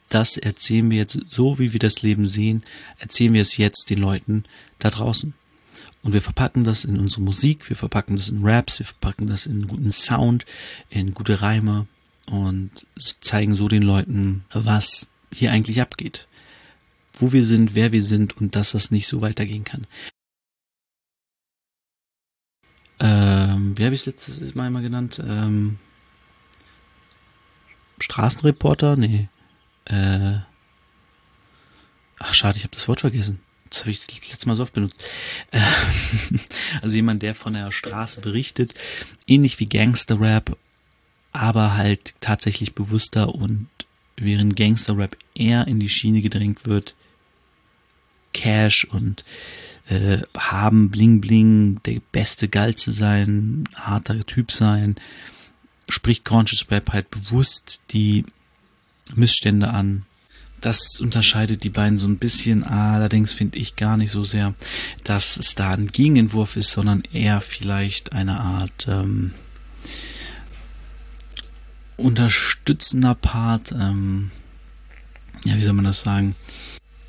das 0.08 0.36
erzählen 0.36 0.90
wir 0.90 0.98
jetzt 0.98 1.20
so, 1.30 1.58
wie 1.58 1.72
wir 1.72 1.80
das 1.80 2.02
Leben 2.02 2.28
sehen, 2.28 2.62
erzählen 2.98 3.32
wir 3.32 3.42
es 3.42 3.56
jetzt 3.56 3.90
den 3.90 3.98
Leuten 3.98 4.44
da 4.78 4.90
draußen. 4.90 5.34
Und 6.02 6.12
wir 6.12 6.22
verpacken 6.22 6.62
das 6.62 6.84
in 6.84 6.98
unsere 7.00 7.22
Musik, 7.22 7.68
wir 7.68 7.76
verpacken 7.76 8.14
das 8.14 8.28
in 8.28 8.44
Raps, 8.44 8.78
wir 8.78 8.86
verpacken 8.86 9.26
das 9.26 9.46
in 9.46 9.66
guten 9.66 9.90
Sound, 9.90 10.46
in 10.88 11.14
gute 11.14 11.42
Reime 11.42 11.88
und 12.26 12.86
zeigen 13.20 13.54
so 13.54 13.66
den 13.66 13.82
Leuten, 13.82 14.44
was 14.52 15.10
hier 15.34 15.50
eigentlich 15.50 15.80
abgeht. 15.80 16.28
Wo 17.18 17.32
wir 17.32 17.42
sind, 17.42 17.74
wer 17.74 17.92
wir 17.92 18.04
sind 18.04 18.36
und 18.36 18.54
dass 18.54 18.72
das 18.72 18.90
nicht 18.90 19.08
so 19.08 19.20
weitergehen 19.20 19.64
kann. 19.64 19.86
Ähm, 23.00 23.76
wie 23.76 23.84
habe 23.84 23.94
ich 23.94 24.02
es 24.02 24.06
letztes 24.06 24.54
Mal 24.54 24.68
immer 24.68 24.82
genannt? 24.82 25.20
Ähm, 25.24 25.78
Straßenreporter? 27.98 28.96
Nee. 28.96 29.28
Äh, 29.86 30.38
ach, 32.18 32.34
schade, 32.34 32.58
ich 32.58 32.64
habe 32.64 32.74
das 32.74 32.88
Wort 32.88 33.00
vergessen. 33.00 33.40
Das 33.70 33.80
habe 33.80 33.90
ich 33.90 34.06
letztes 34.06 34.46
Mal 34.46 34.56
so 34.56 34.62
oft 34.62 34.72
benutzt. 34.72 35.02
Äh, 35.50 35.60
also 36.82 36.96
jemand, 36.96 37.22
der 37.22 37.34
von 37.34 37.52
der 37.52 37.72
Straße 37.72 38.20
berichtet, 38.20 38.74
ähnlich 39.26 39.58
wie 39.60 39.66
Gangster-Rap, 39.66 40.56
aber 41.32 41.74
halt 41.74 42.14
tatsächlich 42.20 42.74
bewusster 42.74 43.34
und 43.34 43.68
während 44.16 44.56
Gangster-Rap 44.56 45.16
eher 45.34 45.66
in 45.66 45.80
die 45.80 45.88
Schiene 45.88 46.22
gedrängt 46.22 46.66
wird, 46.66 46.94
Cash 48.32 48.84
und 48.84 49.24
äh, 49.88 50.18
haben, 50.36 50.90
bling 50.90 51.20
bling, 51.20 51.80
der 51.84 52.00
beste 52.12 52.48
Geil 52.48 52.74
zu 52.74 52.92
sein, 52.92 53.64
harter 53.74 54.24
Typ 54.26 54.52
sein, 54.52 54.96
spricht 55.88 56.24
Conscious 56.24 56.70
Rap 56.70 56.92
halt 56.92 57.10
bewusst 57.10 57.82
die 57.90 58.24
Missstände 59.14 59.70
an. 59.70 60.04
Das 60.60 60.98
unterscheidet 61.00 61.64
die 61.64 61.70
beiden 61.70 61.98
so 61.98 62.08
ein 62.08 62.18
bisschen, 62.18 62.64
allerdings 62.64 63.34
finde 63.34 63.58
ich 63.58 63.76
gar 63.76 63.96
nicht 63.96 64.10
so 64.10 64.24
sehr, 64.24 64.54
dass 65.04 65.36
es 65.36 65.54
da 65.54 65.72
ein 65.72 65.88
Gegenentwurf 65.88 66.56
ist, 66.56 66.70
sondern 66.70 67.02
eher 67.12 67.40
vielleicht 67.40 68.12
eine 68.12 68.40
Art 68.40 68.86
ähm, 68.88 69.32
unterstützender 71.96 73.14
Part. 73.14 73.72
Ähm, 73.72 74.30
ja, 75.44 75.56
wie 75.56 75.62
soll 75.62 75.74
man 75.74 75.84
das 75.84 76.00
sagen? 76.00 76.34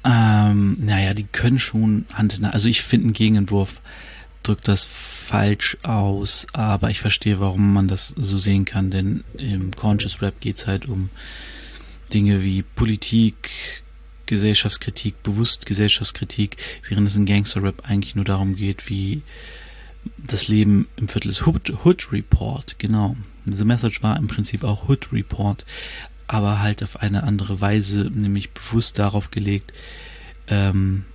Ähm, 0.03 0.77
naja, 0.79 1.13
die 1.13 1.25
können 1.25 1.59
schon 1.59 2.05
Hand 2.13 2.37
in 2.37 2.45
Hand. 2.45 2.53
Also 2.53 2.69
ich 2.69 2.81
finde, 2.81 3.09
ein 3.09 3.13
Gegenentwurf 3.13 3.81
drückt 4.43 4.67
das 4.67 4.85
falsch 4.85 5.77
aus, 5.83 6.47
aber 6.53 6.89
ich 6.89 6.99
verstehe, 6.99 7.39
warum 7.39 7.73
man 7.73 7.87
das 7.87 8.13
so 8.15 8.37
sehen 8.37 8.65
kann, 8.65 8.91
denn 8.91 9.23
im 9.37 9.71
Conscious 9.71 10.21
Rap 10.21 10.39
geht 10.39 10.57
es 10.57 10.67
halt 10.67 10.85
um 10.85 11.09
Dinge 12.13 12.43
wie 12.43 12.63
Politik, 12.63 13.83
Gesellschaftskritik, 14.25 15.21
bewusst 15.23 15.65
Gesellschaftskritik, 15.65 16.57
während 16.87 17.07
es 17.07 17.15
in 17.15 17.25
Gangster 17.25 17.63
Rap 17.63 17.83
eigentlich 17.85 18.15
nur 18.15 18.25
darum 18.25 18.55
geht, 18.55 18.89
wie 18.89 19.21
das 20.17 20.47
Leben 20.47 20.87
im 20.95 21.07
Viertel 21.07 21.29
ist. 21.29 21.45
Hood, 21.45 21.71
Hood 21.83 22.11
Report, 22.11 22.77
genau. 22.79 23.15
The 23.45 23.65
Message 23.65 24.03
war 24.03 24.17
im 24.17 24.27
Prinzip 24.27 24.63
auch 24.63 24.87
Hood 24.87 25.11
Report, 25.11 25.65
aber 26.27 26.61
halt 26.61 26.83
auf 26.83 26.97
eine 26.97 27.23
andere 27.23 27.61
Weise, 27.61 28.09
nämlich 28.13 28.51
bewusst 28.51 28.99
darauf 28.99 29.31
gelegt, 29.31 29.73
ähm, 30.47 31.05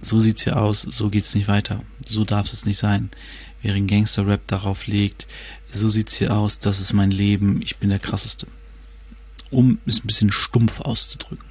so 0.00 0.20
sieht's 0.20 0.44
ja 0.44 0.54
aus, 0.54 0.82
so 0.82 1.08
geht's 1.08 1.34
nicht 1.34 1.48
weiter, 1.48 1.82
so 2.06 2.24
darf 2.24 2.52
es 2.52 2.64
nicht 2.64 2.78
sein. 2.78 3.10
Während 3.62 3.90
Gangster 3.90 4.26
Rap 4.26 4.46
darauf 4.46 4.86
legt, 4.86 5.26
so 5.70 5.88
sieht's 5.88 6.16
hier 6.16 6.36
aus, 6.36 6.58
das 6.60 6.80
ist 6.80 6.92
mein 6.92 7.10
Leben, 7.10 7.60
ich 7.62 7.78
bin 7.78 7.90
der 7.90 7.98
krasseste. 7.98 8.46
Um 9.50 9.78
es 9.86 10.02
ein 10.02 10.06
bisschen 10.06 10.32
stumpf 10.32 10.80
auszudrücken. 10.80 11.46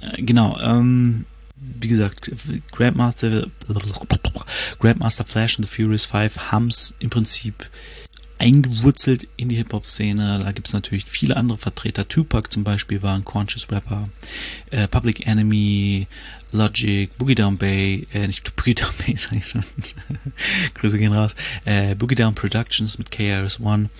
Äh, 0.00 0.22
genau, 0.22 0.58
ähm, 0.60 1.24
wie 1.56 1.88
gesagt, 1.88 2.30
Grandmaster, 2.70 3.46
Grandmaster 4.78 5.24
Flash 5.24 5.58
und 5.58 5.68
The 5.68 5.74
Furious 5.74 6.04
Five 6.04 6.52
haben 6.52 6.68
es 6.68 6.94
im 7.00 7.10
Prinzip 7.10 7.68
eingewurzelt 8.38 9.28
in 9.36 9.48
die 9.48 9.56
Hip-Hop-Szene. 9.56 10.40
Da 10.42 10.52
gibt 10.52 10.68
es 10.68 10.72
natürlich 10.74 11.04
viele 11.04 11.36
andere 11.36 11.58
Vertreter. 11.58 12.06
Tupac 12.06 12.52
zum 12.52 12.64
Beispiel 12.64 13.02
war 13.02 13.14
ein 13.14 13.24
Conscious 13.24 13.70
Rapper. 13.70 14.08
Äh, 14.70 14.86
Public 14.88 15.26
Enemy, 15.26 16.06
Logic, 16.52 17.10
Boogie 17.18 17.34
Down 17.34 17.58
Bay, 17.58 18.06
äh, 18.12 18.26
nicht 18.26 18.54
Boogie 18.56 18.74
Down 18.74 18.92
Bay, 19.04 19.16
sag 19.16 19.36
ich 19.36 19.48
schon. 19.48 19.64
Grüße 20.74 20.98
gehen 20.98 21.12
raus. 21.12 21.34
Äh, 21.64 21.94
Boogie 21.94 22.14
Down 22.14 22.34
Productions 22.34 22.98
mit 22.98 23.10
KRS-One. 23.10 23.90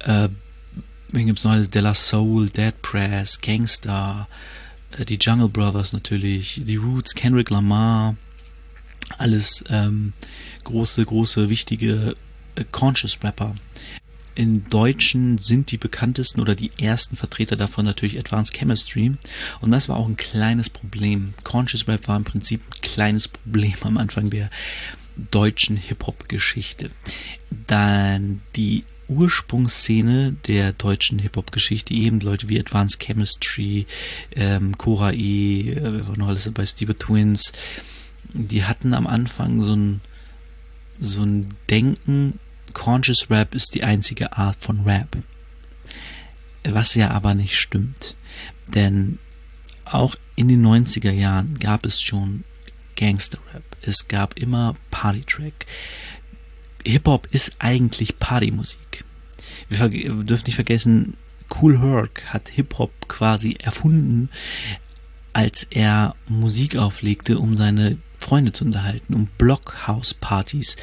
Äh, 0.00 0.28
wen 1.12 1.26
gibt's 1.26 1.44
noch? 1.44 1.66
De 1.66 1.82
La 1.82 1.94
Soul, 1.94 2.48
Dead 2.48 2.74
Press, 2.82 3.40
Gangsta, 3.40 4.28
äh, 4.98 5.04
die 5.04 5.18
Jungle 5.20 5.48
Brothers 5.48 5.92
natürlich, 5.92 6.62
die 6.64 6.76
Roots, 6.76 7.14
Kendrick 7.14 7.50
Lamar. 7.50 8.16
Alles 9.18 9.62
ähm, 9.68 10.14
große, 10.64 11.04
große, 11.04 11.50
wichtige 11.50 12.16
Conscious 12.70 13.18
Rapper. 13.22 13.54
In 14.34 14.66
Deutschen 14.70 15.36
sind 15.36 15.70
die 15.70 15.76
bekanntesten 15.76 16.40
oder 16.40 16.54
die 16.54 16.72
ersten 16.80 17.16
Vertreter 17.16 17.54
davon 17.54 17.84
natürlich 17.84 18.18
Advanced 18.18 18.54
Chemistry. 18.54 19.12
Und 19.60 19.70
das 19.70 19.90
war 19.90 19.96
auch 19.96 20.08
ein 20.08 20.16
kleines 20.16 20.70
Problem. 20.70 21.34
Conscious 21.44 21.86
Rap 21.86 22.08
war 22.08 22.16
im 22.16 22.24
Prinzip 22.24 22.62
ein 22.66 22.80
kleines 22.80 23.28
Problem 23.28 23.74
am 23.82 23.98
Anfang 23.98 24.30
der 24.30 24.48
deutschen 25.30 25.76
Hip-Hop-Geschichte. 25.76 26.90
Dann 27.66 28.40
die 28.56 28.84
Ursprungsszene 29.08 30.36
der 30.46 30.72
deutschen 30.72 31.18
Hip-Hop-Geschichte, 31.18 31.94
eben 31.94 32.20
Leute 32.20 32.48
wie 32.48 32.58
Advanced 32.58 33.00
Chemistry, 33.00 33.86
ähm, 34.34 34.78
Cora 34.78 35.12
E., 35.12 35.70
äh, 35.72 35.92
wir 35.92 36.08
waren 36.08 36.18
noch 36.18 36.28
alles 36.28 36.50
bei 36.52 36.66
Steve 36.66 36.96
Twins, 36.96 37.52
die 38.32 38.64
hatten 38.64 38.94
am 38.94 39.06
Anfang 39.06 39.62
so 39.62 39.74
ein 39.74 40.00
so 40.98 41.22
ein 41.22 41.48
Denken, 41.68 42.38
Conscious 42.72 43.28
Rap 43.28 43.54
ist 43.54 43.74
die 43.74 43.82
einzige 43.82 44.36
Art 44.36 44.56
von 44.60 44.82
Rap. 44.84 45.16
Was 46.64 46.94
ja 46.94 47.10
aber 47.10 47.34
nicht 47.34 47.58
stimmt. 47.58 48.16
Denn 48.68 49.18
auch 49.84 50.16
in 50.36 50.48
den 50.48 50.64
90er 50.64 51.10
Jahren 51.10 51.58
gab 51.58 51.84
es 51.84 52.00
schon 52.00 52.44
Gangster 52.96 53.38
Rap. 53.52 53.64
Es 53.82 54.06
gab 54.08 54.38
immer 54.38 54.74
Party 54.90 55.22
Track. 55.22 55.66
Hip-Hop 56.84 57.28
ist 57.30 57.52
eigentlich 57.58 58.18
Partymusik. 58.18 59.04
Wir, 59.68 59.92
wir 59.92 60.24
dürfen 60.24 60.46
nicht 60.46 60.56
vergessen, 60.56 61.16
Cool 61.60 61.80
Herc 61.80 62.22
hat 62.32 62.48
Hip-Hop 62.48 63.08
quasi 63.08 63.56
erfunden, 63.60 64.30
als 65.32 65.64
er 65.70 66.14
Musik 66.26 66.76
auflegte, 66.76 67.38
um 67.38 67.56
seine 67.56 67.98
Freunde 68.18 68.52
zu 68.52 68.64
unterhalten, 68.64 69.14
um 69.14 69.28
Blockhouse-Partys 69.38 70.76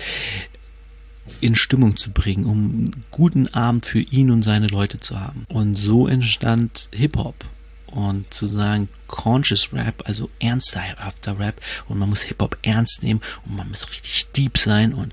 in 1.41 1.55
Stimmung 1.55 1.97
zu 1.97 2.11
bringen, 2.11 2.45
um 2.45 2.57
einen 2.57 3.05
guten 3.11 3.47
Abend 3.53 3.85
für 3.85 3.99
ihn 3.99 4.31
und 4.31 4.43
seine 4.43 4.67
Leute 4.67 4.99
zu 4.99 5.19
haben. 5.19 5.45
Und 5.47 5.75
so 5.75 6.07
entstand 6.07 6.89
Hip-Hop. 6.91 7.45
Und 7.87 8.31
zu 8.31 8.45
sagen, 8.45 8.87
Conscious 9.07 9.73
Rap, 9.73 10.03
also 10.05 10.29
ernsthafter 10.39 11.39
Rap, 11.39 11.59
und 11.87 11.97
man 11.97 12.09
muss 12.09 12.21
Hip-Hop 12.21 12.57
ernst 12.61 13.01
nehmen 13.01 13.19
und 13.45 13.55
man 13.55 13.67
muss 13.67 13.89
richtig 13.89 14.27
deep 14.31 14.59
sein 14.59 14.93
und 14.93 15.11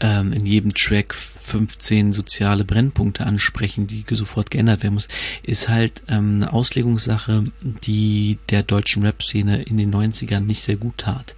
ähm, 0.00 0.32
in 0.32 0.46
jedem 0.46 0.74
Track 0.74 1.14
15 1.14 2.12
soziale 2.12 2.64
Brennpunkte 2.64 3.26
ansprechen, 3.26 3.86
die 3.86 4.04
sofort 4.10 4.50
geändert 4.50 4.82
werden 4.82 4.94
muss, 4.94 5.08
ist 5.42 5.68
halt 5.68 6.02
ähm, 6.08 6.36
eine 6.36 6.52
Auslegungssache, 6.52 7.44
die 7.62 8.38
der 8.48 8.62
deutschen 8.62 9.04
Rap-Szene 9.04 9.62
in 9.62 9.76
den 9.76 9.94
90ern 9.94 10.40
nicht 10.40 10.62
sehr 10.62 10.76
gut 10.76 10.98
tat. 10.98 11.34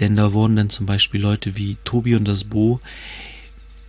Denn 0.00 0.16
da 0.16 0.32
wurden 0.32 0.56
dann 0.56 0.70
zum 0.70 0.86
Beispiel 0.86 1.20
Leute 1.20 1.56
wie 1.56 1.76
Tobi 1.84 2.16
und 2.16 2.26
das 2.26 2.44
Bo 2.44 2.80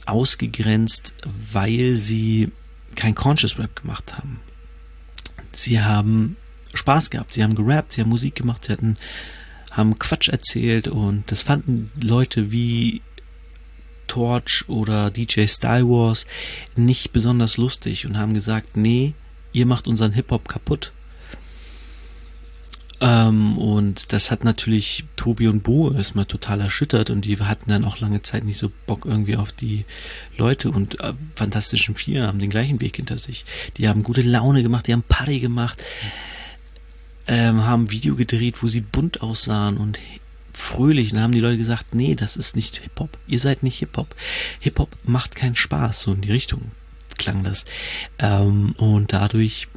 ausgegrenzt, 0.05 1.15
weil 1.51 1.95
sie 1.95 2.51
kein 2.95 3.15
Conscious 3.15 3.57
Rap 3.57 3.75
gemacht 3.81 4.17
haben. 4.17 4.39
Sie 5.53 5.81
haben 5.81 6.35
Spaß 6.73 7.09
gehabt, 7.09 7.33
sie 7.33 7.43
haben 7.43 7.55
gerappt, 7.55 7.93
sie 7.93 8.01
haben 8.01 8.09
Musik 8.09 8.35
gemacht, 8.35 8.65
sie 8.65 8.73
hatten, 8.73 8.97
haben 9.71 9.97
Quatsch 9.97 10.29
erzählt 10.29 10.87
und 10.87 11.31
das 11.31 11.43
fanden 11.43 11.91
Leute 12.01 12.51
wie 12.51 13.01
Torch 14.07 14.65
oder 14.67 15.09
DJ 15.09 15.47
Style 15.47 15.87
Wars 15.87 16.25
nicht 16.75 17.13
besonders 17.13 17.57
lustig 17.57 18.05
und 18.05 18.17
haben 18.17 18.33
gesagt, 18.33 18.77
nee, 18.77 19.13
ihr 19.51 19.65
macht 19.65 19.87
unseren 19.87 20.11
Hip-Hop 20.11 20.47
kaputt. 20.47 20.91
Ähm, 23.03 23.57
und 23.57 24.13
das 24.13 24.31
hat 24.31 24.45
natürlich 24.45 25.03
Tobi 25.17 25.49
und 25.49 25.61
Bo 25.61 25.91
erstmal 25.91 26.25
total 26.25 26.61
erschüttert 26.61 27.09
und 27.09 27.25
die 27.25 27.37
hatten 27.37 27.69
dann 27.69 27.83
auch 27.83 27.99
lange 27.99 28.21
Zeit 28.21 28.45
nicht 28.45 28.57
so 28.57 28.71
Bock 28.85 29.05
irgendwie 29.05 29.35
auf 29.35 29.51
die 29.51 29.83
Leute 30.37 30.71
und 30.71 31.01
äh, 31.01 31.13
Fantastischen 31.35 31.95
Vier 31.95 32.27
haben 32.27 32.39
den 32.39 32.49
gleichen 32.49 32.79
Weg 32.79 32.95
hinter 32.95 33.17
sich. 33.17 33.43
Die 33.75 33.89
haben 33.89 34.03
gute 34.03 34.21
Laune 34.21 34.63
gemacht, 34.63 34.87
die 34.87 34.93
haben 34.93 35.03
Party 35.03 35.41
gemacht, 35.41 35.83
ähm, 37.27 37.65
haben 37.65 37.91
Video 37.91 38.15
gedreht, 38.15 38.63
wo 38.63 38.69
sie 38.69 38.79
bunt 38.81 39.21
aussahen 39.21 39.75
und 39.75 39.99
fröhlich 40.53 41.13
und 41.13 41.19
haben 41.19 41.33
die 41.33 41.39
Leute 41.39 41.57
gesagt, 41.57 41.95
nee, 41.95 42.15
das 42.15 42.37
ist 42.37 42.55
nicht 42.55 42.77
Hip-Hop. 42.77 43.17
Ihr 43.27 43.39
seid 43.39 43.63
nicht 43.63 43.79
Hip-Hop. 43.79 44.15
Hip-Hop 44.59 44.95
macht 45.03 45.35
keinen 45.35 45.55
Spaß, 45.55 46.01
so 46.01 46.13
in 46.13 46.21
die 46.21 46.31
Richtung 46.31 46.71
klang 47.17 47.43
das. 47.43 47.65
Ähm, 48.19 48.73
und 48.77 49.13
dadurch 49.13 49.67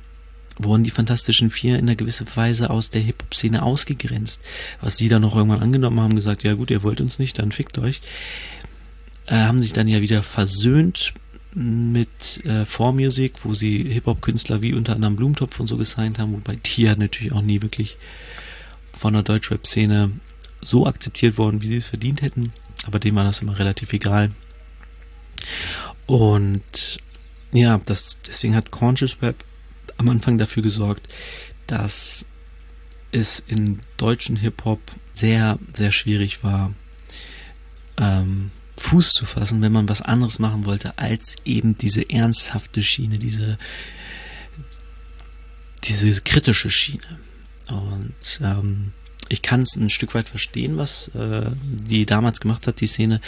wurden 0.59 0.85
die 0.85 0.90
Fantastischen 0.90 1.50
Vier 1.50 1.78
in 1.78 1.87
einer 1.87 1.97
gewissen 1.97 2.26
Weise 2.35 2.71
aus 2.71 2.90
der 2.90 3.02
Hip-Hop-Szene 3.02 3.62
ausgegrenzt. 3.62 4.42
Was 4.80 4.97
sie 4.97 5.09
dann 5.09 5.23
noch 5.23 5.37
irgendwann 5.37 5.62
angenommen 5.62 6.00
haben, 6.00 6.16
gesagt, 6.16 6.42
ja 6.42 6.54
gut, 6.54 6.71
ihr 6.71 6.83
wollt 6.83 7.00
uns 7.00 7.18
nicht, 7.18 7.38
dann 7.38 7.52
fickt 7.52 7.78
euch. 7.78 8.00
Äh, 9.26 9.35
haben 9.35 9.61
sich 9.61 9.73
dann 9.73 9.88
ja 9.88 10.00
wieder 10.00 10.23
versöhnt 10.23 11.14
mit 11.54 12.42
äh, 12.45 12.64
4Music, 12.64 13.33
wo 13.45 13.54
sie 13.54 13.85
Hip-Hop-Künstler 13.85 14.62
wie 14.62 14.75
unter 14.75 14.95
anderem 14.95 15.16
Blumentopf 15.16 15.59
und 15.61 15.68
so 15.68 15.76
gesigned 15.76 16.18
haben, 16.18 16.33
wobei 16.33 16.56
die 16.56 16.83
ja 16.83 16.97
natürlich 16.97 17.33
auch 17.33 17.42
nie 17.42 17.62
wirklich 17.62 17.97
von 18.92 19.14
der 19.14 19.23
Deutschrap-Szene 19.23 20.11
so 20.66 20.87
akzeptiert 20.87 21.38
worden, 21.38 21.62
wie 21.62 21.68
sie 21.68 21.76
es 21.76 21.87
verdient 21.87 22.23
hätten. 22.23 22.52
Aber 22.87 22.99
dem 22.99 23.14
war 23.14 23.25
das 23.25 23.40
immer 23.40 23.58
relativ 23.58 23.92
egal. 23.92 24.32
Und 26.06 26.99
ja, 27.52 27.78
das, 27.78 28.18
deswegen 28.26 28.54
hat 28.54 28.70
Conscious 28.70 29.23
Web 29.23 29.44
am 29.96 30.08
Anfang 30.08 30.38
dafür 30.38 30.62
gesorgt, 30.62 31.12
dass 31.66 32.26
es 33.12 33.38
in 33.40 33.78
deutschen 33.96 34.37
Hip-Hop 34.37 34.80
sehr, 35.14 35.58
sehr 35.73 35.92
schwierig 35.92 36.42
war, 36.44 36.75
ähm, 37.96 38.50
Fuß 38.76 39.12
zu 39.12 39.25
fassen, 39.25 39.62
wenn 39.62 39.73
man 39.73 39.88
was 39.88 40.02
anderes 40.02 40.38
machen 40.38 40.66
wollte, 40.66 40.99
als 40.99 41.37
eben 41.44 41.78
diese 41.78 42.11
ernsthafte 42.11 42.82
Schiene, 42.82 43.18
diese, 43.18 43.56
diese 45.85 46.20
kritische 46.20 46.70
Schiene. 46.70 47.18
Und 47.68 48.40
ähm, 48.42 48.92
ich 49.28 49.42
kann 49.42 49.62
es 49.62 49.76
ein 49.76 49.90
Stück 49.90 50.14
weit 50.14 50.28
verstehen, 50.28 50.76
was 50.76 51.09
äh, 51.09 51.50
die 51.64 52.06
damals 52.06 52.40
gemacht 52.40 52.66
hat, 52.66 52.80
die 52.80 52.87
Szene, 52.87 53.21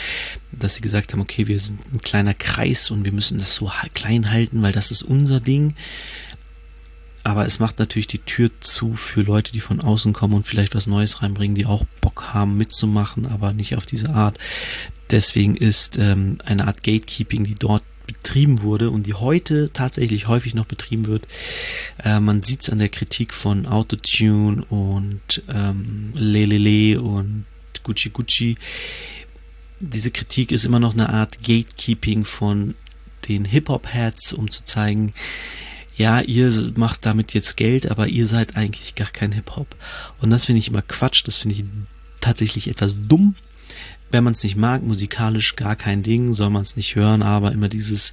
dass 0.53 0.77
sie 0.77 0.81
gesagt 0.81 1.13
haben, 1.13 1.21
okay, 1.21 1.47
wir 1.47 1.59
sind 1.59 1.81
ein 1.93 2.01
kleiner 2.01 2.35
Kreis 2.35 2.91
und 2.91 3.05
wir 3.05 3.13
müssen 3.13 3.39
das 3.39 3.55
so 3.55 3.71
klein 3.95 4.31
halten, 4.31 4.63
weil 4.63 4.73
das 4.73 4.91
ist 4.91 5.03
unser 5.03 5.41
Ding. 5.41 5.75
Aber 7.25 7.45
es 7.45 7.59
macht 7.59 7.79
natürlich 7.79 8.07
die 8.07 8.21
Tür 8.21 8.51
zu 8.61 8.95
für 8.95 9.23
Leute, 9.23 9.53
die 9.53 9.61
von 9.61 9.81
außen 9.81 10.13
kommen 10.13 10.35
und 10.35 10.47
vielleicht 10.47 10.75
was 10.75 10.87
Neues 10.87 11.21
reinbringen, 11.21 11.55
die 11.55 11.67
auch 11.67 11.85
Bock 12.01 12.33
haben 12.33 12.57
mitzumachen, 12.57 13.27
aber 13.27 13.53
nicht 13.53 13.77
auf 13.77 13.85
diese 13.85 14.11
Art. 14.11 14.39
Deswegen 15.11 15.57
ist 15.57 15.99
ähm, 15.99 16.39
eine 16.45 16.67
Art 16.67 16.83
Gatekeeping, 16.83 17.45
die 17.45 17.55
dort 17.55 17.83
betrieben 18.09 18.63
wurde 18.63 18.91
und 18.91 19.07
die 19.07 19.15
heute 19.15 19.71
tatsächlich 19.73 20.27
häufig 20.27 20.55
noch 20.55 20.65
betrieben 20.65 21.07
wird. 21.07 21.29
Äh, 22.03 22.19
man 22.19 22.43
sieht 22.43 22.63
es 22.63 22.71
an 22.71 22.81
der 22.81 22.89
Kritik 22.89 23.33
von 23.33 23.67
Autotune 23.67 24.65
und 24.65 25.43
ähm, 25.49 26.11
Lelele 26.15 27.01
und 27.01 27.45
Gucci 27.85 28.11
Gucci. 28.11 28.57
Diese 29.79 30.11
Kritik 30.11 30.51
ist 30.51 30.65
immer 30.65 30.81
noch 30.81 30.95
eine 30.95 31.11
Art 31.11 31.39
Gatekeeping 31.43 32.25
von 32.25 32.75
den 33.29 33.45
Hip-Hop-Heads, 33.45 34.33
um 34.33 34.51
zu 34.51 34.65
zeigen, 34.65 35.13
ja, 35.97 36.21
ihr 36.21 36.53
macht 36.77 37.07
damit 37.07 37.35
jetzt 37.35 37.57
Geld, 37.57 37.91
aber 37.91 38.09
ihr 38.09 38.27
seid 38.27 38.57
eigentlich 38.57 38.95
gar 38.95 39.11
kein 39.11 39.33
Hip-Hop. 39.33 39.77
Und 40.21 40.31
das 40.31 40.47
finde 40.47 40.61
ich 40.61 40.69
immer 40.69 40.83
Quatsch, 40.83 41.23
das 41.27 41.39
finde 41.39 41.57
ich 41.57 41.65
tatsächlich 42.21 42.69
etwas 42.69 42.95
dumm, 43.09 43.35
wenn 44.11 44.25
man 44.25 44.33
es 44.33 44.43
nicht 44.43 44.57
mag, 44.57 44.83
musikalisch 44.83 45.57
gar 45.57 45.77
kein 45.77 46.03
Ding, 46.03 46.35
soll 46.35 46.51
man 46.51 46.63
es 46.63 46.77
nicht 46.77 46.95
hören, 46.95 47.23
aber 47.23 47.53
immer 47.53 47.69
dieses 47.69 48.13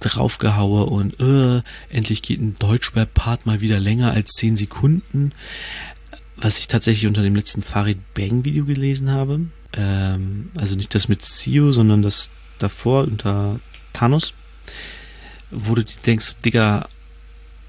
draufgehaue 0.00 0.84
und 0.86 1.18
äh, 1.20 1.62
endlich 1.88 2.22
geht 2.22 2.40
ein 2.40 2.56
Deutschrap-Part 2.58 3.46
mal 3.46 3.60
wieder 3.60 3.80
länger 3.80 4.12
als 4.12 4.32
10 4.32 4.56
Sekunden, 4.56 5.32
was 6.36 6.58
ich 6.58 6.68
tatsächlich 6.68 7.06
unter 7.06 7.22
dem 7.22 7.34
letzten 7.34 7.62
Farid 7.62 7.98
Bang 8.14 8.44
Video 8.44 8.64
gelesen 8.64 9.10
habe. 9.10 9.40
Ähm, 9.72 10.50
also 10.54 10.76
nicht 10.76 10.94
das 10.94 11.08
mit 11.08 11.22
Sio, 11.22 11.72
sondern 11.72 12.02
das 12.02 12.30
davor 12.58 13.04
unter 13.04 13.58
Thanos, 13.92 14.34
wo 15.50 15.74
du 15.74 15.84
denkst, 16.04 16.34
Digga, 16.44 16.88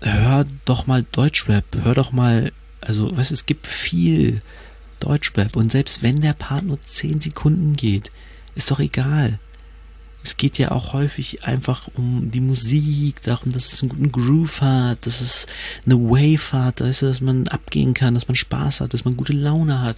hör 0.01 0.45
doch 0.65 0.87
mal 0.87 1.05
Deutschrap, 1.11 1.65
hör 1.83 1.95
doch 1.95 2.11
mal, 2.11 2.51
also, 2.81 3.15
weißt 3.15 3.31
es 3.31 3.45
gibt 3.45 3.67
viel 3.67 4.41
Deutschrap. 4.99 5.55
Und 5.55 5.71
selbst 5.71 6.01
wenn 6.01 6.21
der 6.21 6.33
Part 6.33 6.65
nur 6.65 6.81
10 6.81 7.21
Sekunden 7.21 7.75
geht, 7.75 8.11
ist 8.55 8.71
doch 8.71 8.79
egal. 8.79 9.39
Es 10.23 10.35
geht 10.35 10.57
ja 10.57 10.71
auch 10.71 10.91
häufig 10.91 11.45
einfach 11.45 11.87
um 11.93 12.31
die 12.31 12.41
Musik, 12.41 13.21
darum, 13.21 13.51
dass 13.53 13.71
es 13.71 13.81
einen 13.81 13.89
guten 13.89 14.11
Groove 14.11 14.61
hat, 14.61 15.05
dass 15.05 15.21
es 15.21 15.47
eine 15.85 15.95
Wave 15.95 16.51
hat, 16.51 16.81
dass 16.81 17.21
man 17.21 17.47
abgehen 17.47 17.93
kann, 17.93 18.13
dass 18.13 18.27
man 18.27 18.35
Spaß 18.35 18.81
hat, 18.81 18.93
dass 18.93 19.05
man 19.05 19.15
gute 19.15 19.31
Laune 19.31 19.81
hat, 19.81 19.95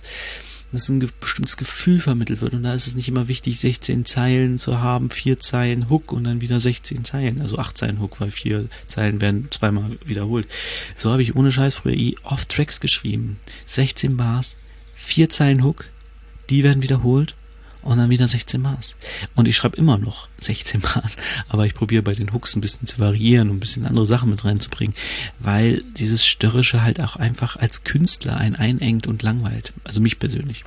dass 0.72 0.89
ein 0.89 1.10
bestimmtes 1.20 1.58
Gefühl 1.58 2.00
vermittelt 2.00 2.41
wird. 2.41 2.53
Und 2.53 2.63
da 2.63 2.74
ist 2.74 2.86
es 2.86 2.96
nicht 2.96 3.08
immer 3.08 3.27
wichtig, 3.27 3.60
16 3.60 4.06
Zeilen 4.06 4.60
zu 4.60 4.79
haben, 4.79 5.10
vier 5.10 5.39
Zeilen 5.39 5.89
Hook 5.89 6.12
und 6.12 6.25
dann 6.25 6.41
wieder 6.41 6.60
16 6.60 7.03
Zeilen, 7.03 7.41
also 7.41 7.58
acht 7.58 7.77
Zeilen 7.77 8.00
Hook, 8.00 8.20
weil 8.20 8.32
vier 8.32 8.68
Zeilen 8.88 9.22
werden 9.22 9.48
zweimal 9.50 9.98
wiederholt. 10.06 10.48
So 10.96 11.12
habe 11.12 11.24
ich 11.24 11.36
ohne 11.36 11.51
Scheiß 11.51 11.75
früher 11.75 12.13
oft 12.24 12.50
Tracks 12.50 12.79
geschrieben. 12.79 13.39
16 13.65 14.15
Bars, 14.15 14.56
vier 15.00 15.29
Zeilen 15.29 15.63
Hook, 15.63 15.86
die 16.50 16.63
werden 16.63 16.84
wiederholt 16.84 17.36
und 17.82 17.98
dann 17.98 18.10
wieder 18.10 18.27
16 18.27 18.62
Maß. 18.62 18.96
Und 19.36 19.48
ich 19.48 19.56
schreibe 19.56 19.77
immer 19.77 19.98
noch 19.98 20.27
16 20.39 20.82
Maß, 20.96 21.18
aber 21.48 21.65
ich 21.65 21.74
probiere 21.74 22.03
bei 22.03 22.13
den 22.13 22.34
Hooks 22.34 22.56
ein 22.56 22.62
bisschen 22.62 22.86
zu 22.86 23.00
variieren 23.00 23.50
und 23.50 23.58
ein 23.58 23.62
bisschen 23.62 23.86
andere 23.86 24.06
Sachen 24.06 24.29
mit 24.29 24.44
reinzubringen, 24.44 24.96
weil 25.39 25.82
dieses 25.98 26.25
Störrische 26.25 26.84
halt 26.84 27.00
auch 27.00 27.15
einfach 27.15 27.56
als 27.56 27.84
Künstler 27.84 28.38
einen 28.38 28.56
einengt 28.56 29.08
und 29.08 29.24
langweilt. 29.24 29.74
Also 29.86 30.01
mich 30.01 30.20
persönlich. 30.20 30.65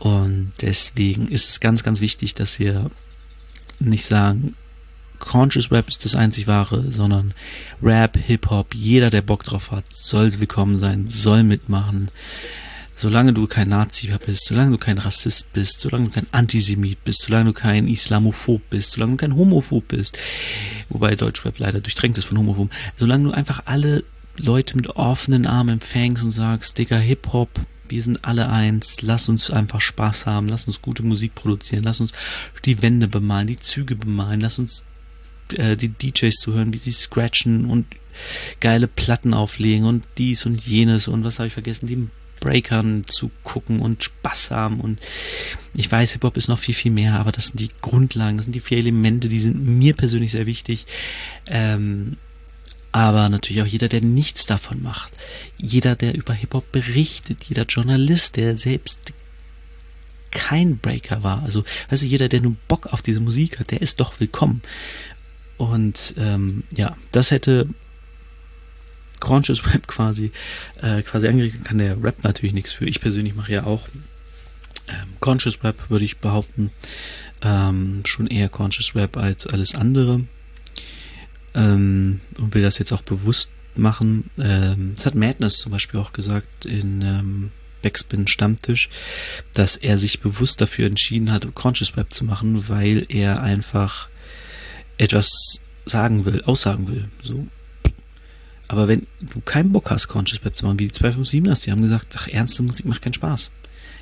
Und 0.00 0.52
deswegen 0.60 1.28
ist 1.28 1.48
es 1.48 1.60
ganz, 1.60 1.84
ganz 1.84 2.00
wichtig, 2.00 2.34
dass 2.34 2.58
wir 2.58 2.90
nicht 3.78 4.04
sagen, 4.04 4.56
Conscious 5.20 5.70
Rap 5.70 5.88
ist 5.88 6.04
das 6.04 6.16
einzig 6.16 6.46
wahre, 6.48 6.92
sondern 6.92 7.32
Rap, 7.80 8.18
Hip-Hop, 8.18 8.74
jeder, 8.74 9.08
der 9.10 9.22
Bock 9.22 9.44
drauf 9.44 9.70
hat, 9.70 9.84
soll 9.90 10.38
willkommen 10.40 10.76
sein, 10.76 11.06
soll 11.06 11.44
mitmachen 11.44 12.10
solange 12.96 13.32
du 13.32 13.46
kein 13.46 13.68
Nazi 13.68 14.12
bist, 14.24 14.46
solange 14.46 14.72
du 14.72 14.78
kein 14.78 14.98
Rassist 14.98 15.52
bist, 15.52 15.80
solange 15.80 16.06
du 16.06 16.10
kein 16.12 16.26
Antisemit 16.32 17.02
bist, 17.04 17.22
solange 17.22 17.46
du 17.46 17.52
kein 17.52 17.88
Islamophob 17.88 18.62
bist, 18.70 18.92
solange 18.92 19.12
du 19.12 19.16
kein 19.18 19.36
Homophob 19.36 19.88
bist, 19.88 20.18
wobei 20.88 21.16
Deutschrap 21.16 21.58
leider 21.58 21.80
durchtränkt 21.80 22.18
ist 22.18 22.24
von 22.24 22.38
Homophoben, 22.38 22.70
solange 22.96 23.24
du 23.24 23.30
einfach 23.32 23.62
alle 23.66 24.04
Leute 24.36 24.76
mit 24.76 24.88
offenen 24.90 25.46
Armen 25.46 25.74
empfängst 25.74 26.22
und 26.22 26.30
sagst, 26.30 26.78
Digga, 26.78 26.96
Hip-Hop, 26.96 27.48
wir 27.88 28.02
sind 28.02 28.24
alle 28.24 28.48
eins, 28.48 29.02
lass 29.02 29.28
uns 29.28 29.50
einfach 29.50 29.80
Spaß 29.80 30.26
haben, 30.26 30.48
lass 30.48 30.66
uns 30.66 30.82
gute 30.82 31.02
Musik 31.02 31.34
produzieren, 31.34 31.84
lass 31.84 32.00
uns 32.00 32.12
die 32.64 32.82
Wände 32.82 33.08
bemalen, 33.08 33.46
die 33.46 33.58
Züge 33.58 33.94
bemalen, 33.94 34.40
lass 34.40 34.58
uns 34.58 34.84
äh, 35.52 35.76
die 35.76 35.88
DJs 35.88 36.34
zuhören, 36.34 36.72
wie 36.72 36.78
sie 36.78 36.92
scratchen 36.92 37.66
und 37.66 37.86
geile 38.60 38.88
Platten 38.88 39.34
auflegen 39.34 39.86
und 39.86 40.04
dies 40.18 40.46
und 40.46 40.64
jenes 40.64 41.08
und 41.08 41.24
was 41.24 41.38
habe 41.38 41.48
ich 41.48 41.52
vergessen, 41.52 41.86
die 41.86 42.08
Breakern 42.40 43.04
zu 43.06 43.30
gucken 43.42 43.80
und 43.80 44.04
Spaß 44.04 44.50
haben. 44.50 44.80
Und 44.80 45.00
ich 45.74 45.90
weiß, 45.90 46.12
Hip-Hop 46.12 46.36
ist 46.36 46.48
noch 46.48 46.58
viel, 46.58 46.74
viel 46.74 46.92
mehr, 46.92 47.18
aber 47.18 47.32
das 47.32 47.48
sind 47.48 47.60
die 47.60 47.70
Grundlagen, 47.80 48.36
das 48.36 48.46
sind 48.46 48.54
die 48.54 48.60
vier 48.60 48.78
Elemente, 48.78 49.28
die 49.28 49.40
sind 49.40 49.64
mir 49.64 49.94
persönlich 49.94 50.32
sehr 50.32 50.46
wichtig. 50.46 50.86
Ähm, 51.46 52.16
aber 52.92 53.28
natürlich 53.28 53.62
auch 53.62 53.66
jeder, 53.66 53.88
der 53.88 54.02
nichts 54.02 54.46
davon 54.46 54.82
macht. 54.82 55.14
Jeder, 55.58 55.96
der 55.96 56.14
über 56.14 56.32
Hip-Hop 56.32 56.70
berichtet, 56.70 57.44
jeder 57.44 57.64
Journalist, 57.64 58.36
der 58.36 58.56
selbst 58.56 59.12
kein 60.30 60.78
Breaker 60.78 61.22
war. 61.22 61.42
Also, 61.42 61.64
du, 61.88 61.96
jeder, 61.96 62.28
der 62.28 62.40
nur 62.40 62.56
Bock 62.68 62.86
auf 62.86 63.02
diese 63.02 63.20
Musik 63.20 63.58
hat, 63.58 63.70
der 63.70 63.82
ist 63.82 64.00
doch 64.00 64.20
willkommen. 64.20 64.62
Und 65.56 66.14
ähm, 66.18 66.64
ja, 66.74 66.96
das 67.12 67.30
hätte 67.30 67.68
Conscious 69.24 69.66
Rap 69.72 69.88
quasi, 69.88 70.30
äh, 70.82 71.02
quasi 71.02 71.26
angerichtet, 71.26 71.64
kann 71.64 71.78
der 71.78 72.02
Rap 72.02 72.22
natürlich 72.22 72.54
nichts 72.54 72.72
für. 72.72 72.84
Ich 72.84 73.00
persönlich 73.00 73.34
mache 73.34 73.52
ja 73.52 73.64
auch 73.64 73.88
ähm, 74.88 75.16
Conscious 75.18 75.64
Rap, 75.64 75.88
würde 75.88 76.04
ich 76.04 76.18
behaupten. 76.18 76.70
Ähm, 77.42 78.02
schon 78.04 78.26
eher 78.26 78.48
Conscious 78.50 78.94
Rap 78.94 79.16
als 79.16 79.46
alles 79.46 79.74
andere. 79.74 80.24
Ähm, 81.54 82.20
und 82.36 82.54
will 82.54 82.62
das 82.62 82.78
jetzt 82.78 82.92
auch 82.92 83.02
bewusst 83.02 83.50
machen. 83.76 84.30
Ähm, 84.38 84.92
das 84.94 85.06
hat 85.06 85.14
Madness 85.14 85.58
zum 85.58 85.72
Beispiel 85.72 86.00
auch 86.00 86.12
gesagt 86.12 86.66
in 86.66 87.00
ähm, 87.00 87.50
Backspin 87.82 88.26
Stammtisch, 88.26 88.90
dass 89.54 89.76
er 89.76 89.96
sich 89.96 90.20
bewusst 90.20 90.60
dafür 90.60 90.86
entschieden 90.86 91.32
hat, 91.32 91.54
Conscious 91.54 91.96
Rap 91.96 92.12
zu 92.12 92.24
machen, 92.24 92.68
weil 92.68 93.06
er 93.08 93.42
einfach 93.42 94.08
etwas 94.98 95.60
sagen 95.86 96.24
will, 96.24 96.42
aussagen 96.42 96.88
will. 96.88 97.08
So. 97.22 97.46
Aber 98.68 98.88
wenn 98.88 99.06
du 99.20 99.40
keinen 99.40 99.72
Bock 99.72 99.90
hast, 99.90 100.08
Conscious 100.08 100.44
Web 100.44 100.56
zu 100.56 100.64
machen, 100.64 100.78
wie 100.78 100.88
die 100.88 100.94
257ers, 100.94 101.64
die 101.64 101.70
haben 101.70 101.82
gesagt, 101.82 102.14
ach, 102.18 102.28
ernste 102.28 102.62
Musik 102.62 102.86
macht 102.86 103.02
keinen 103.02 103.14
Spaß. 103.14 103.50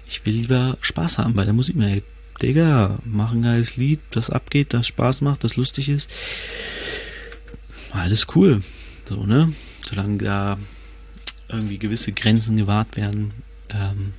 Ich 0.07 0.25
will 0.25 0.35
lieber 0.35 0.77
Spaß 0.81 1.19
haben 1.19 1.35
bei 1.35 1.45
der 1.45 1.55
Musik. 1.55 1.77
Ey, 1.77 2.03
Digga, 2.41 2.99
mach 3.05 3.33
ein 3.33 3.43
geiles 3.43 3.77
Lied, 3.77 4.01
das 4.11 4.31
abgeht, 4.31 4.75
das 4.75 4.87
Spaß 4.87 5.21
macht, 5.21 5.45
das 5.45 5.57
lustig 5.57 5.89
ist. 5.89 6.09
Alles 7.93 8.27
cool. 8.35 8.63
So, 9.05 9.27
ne? 9.27 9.53
Solange 9.81 10.19
da 10.19 10.59
irgendwie 11.49 11.79
gewisse 11.79 12.13
Grenzen 12.13 12.57
gewahrt 12.57 12.97
werden, 12.97 13.33
ähm, 13.71 14.15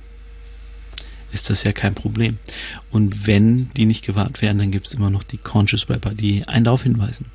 ist 1.32 1.50
das 1.50 1.64
ja 1.64 1.72
kein 1.72 1.94
Problem. 1.94 2.38
Und 2.90 3.26
wenn 3.26 3.68
die 3.70 3.86
nicht 3.86 4.04
gewahrt 4.04 4.40
werden, 4.40 4.58
dann 4.58 4.70
gibt 4.70 4.86
es 4.86 4.94
immer 4.94 5.10
noch 5.10 5.24
die 5.24 5.38
Conscious 5.38 5.88
Rapper, 5.90 6.14
die 6.14 6.46
einen 6.46 6.64
darauf 6.64 6.84
hinweisen. 6.84 7.26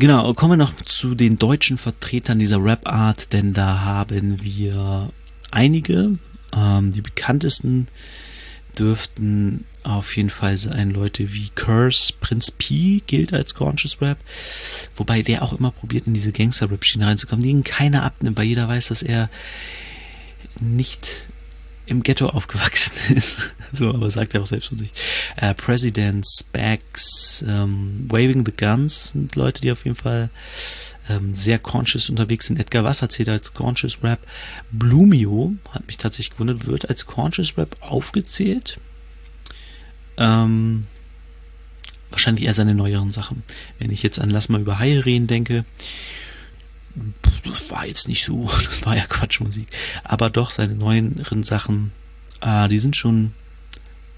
Genau, 0.00 0.32
kommen 0.32 0.52
wir 0.52 0.64
noch 0.64 0.76
zu 0.76 1.16
den 1.16 1.38
deutschen 1.38 1.76
Vertretern 1.76 2.38
dieser 2.38 2.62
Rap-Art, 2.62 3.32
denn 3.32 3.52
da 3.52 3.80
haben 3.80 4.40
wir 4.42 5.10
einige. 5.50 6.18
Ähm, 6.54 6.92
die 6.92 7.00
bekanntesten 7.00 7.88
dürften 8.78 9.64
auf 9.82 10.16
jeden 10.16 10.30
Fall 10.30 10.56
sein 10.56 10.90
Leute 10.90 11.32
wie 11.32 11.50
Curse, 11.56 12.12
Prinz 12.20 12.52
P 12.52 13.02
gilt 13.08 13.32
als 13.32 13.56
Conscious 13.56 14.00
Rap, 14.00 14.18
wobei 14.94 15.22
der 15.22 15.42
auch 15.42 15.52
immer 15.52 15.72
probiert, 15.72 16.06
in 16.06 16.14
diese 16.14 16.30
Gangster-Rap-Schiene 16.30 17.04
reinzukommen, 17.04 17.42
die 17.42 17.50
ihn 17.50 17.64
keiner 17.64 18.04
abnimmt, 18.04 18.38
weil 18.38 18.46
jeder 18.46 18.68
weiß, 18.68 18.88
dass 18.88 19.02
er 19.02 19.28
nicht 20.60 21.08
im 21.88 22.02
Ghetto 22.02 22.26
aufgewachsen 22.26 22.92
ist. 23.16 23.50
so, 23.72 23.90
aber 23.90 24.10
sagt 24.10 24.34
er 24.34 24.42
auch 24.42 24.46
selbst 24.46 24.68
von 24.68 24.78
sich. 24.78 24.92
Äh, 25.36 25.54
Presidents, 25.54 26.44
Bags, 26.44 27.44
ähm, 27.46 28.06
Waving 28.08 28.44
the 28.44 28.52
Guns 28.52 29.10
sind 29.10 29.34
Leute, 29.36 29.62
die 29.62 29.72
auf 29.72 29.84
jeden 29.84 29.96
Fall 29.96 30.30
ähm, 31.08 31.34
sehr 31.34 31.58
conscious 31.58 32.10
unterwegs 32.10 32.46
sind. 32.46 32.60
Edgar 32.60 32.84
Wasser 32.84 33.08
zählt 33.08 33.28
als 33.28 33.54
Conscious 33.54 34.02
Rap. 34.02 34.20
Blumio, 34.70 35.54
hat 35.70 35.86
mich 35.86 35.96
tatsächlich 35.96 36.32
gewundert, 36.32 36.66
wird 36.66 36.88
als 36.88 37.06
Conscious 37.06 37.56
Rap 37.56 37.76
aufgezählt. 37.80 38.78
Ähm, 40.18 40.86
wahrscheinlich 42.10 42.44
eher 42.44 42.54
seine 42.54 42.74
neueren 42.74 43.12
Sachen. 43.12 43.42
Wenn 43.78 43.90
ich 43.90 44.02
jetzt 44.02 44.18
an 44.18 44.30
Lass 44.30 44.48
mal 44.48 44.60
über 44.60 44.78
Haie 44.78 45.04
reden 45.04 45.26
denke, 45.26 45.64
das 47.44 47.70
war 47.70 47.86
jetzt 47.86 48.08
nicht 48.08 48.24
so, 48.24 48.48
das 48.64 48.84
war 48.84 48.96
ja 48.96 49.06
Quatschmusik. 49.06 49.68
Aber 50.04 50.30
doch, 50.30 50.50
seine 50.50 50.74
neueren 50.74 51.42
Sachen, 51.42 51.92
äh, 52.40 52.68
die 52.68 52.78
sind 52.78 52.96
schon, 52.96 53.32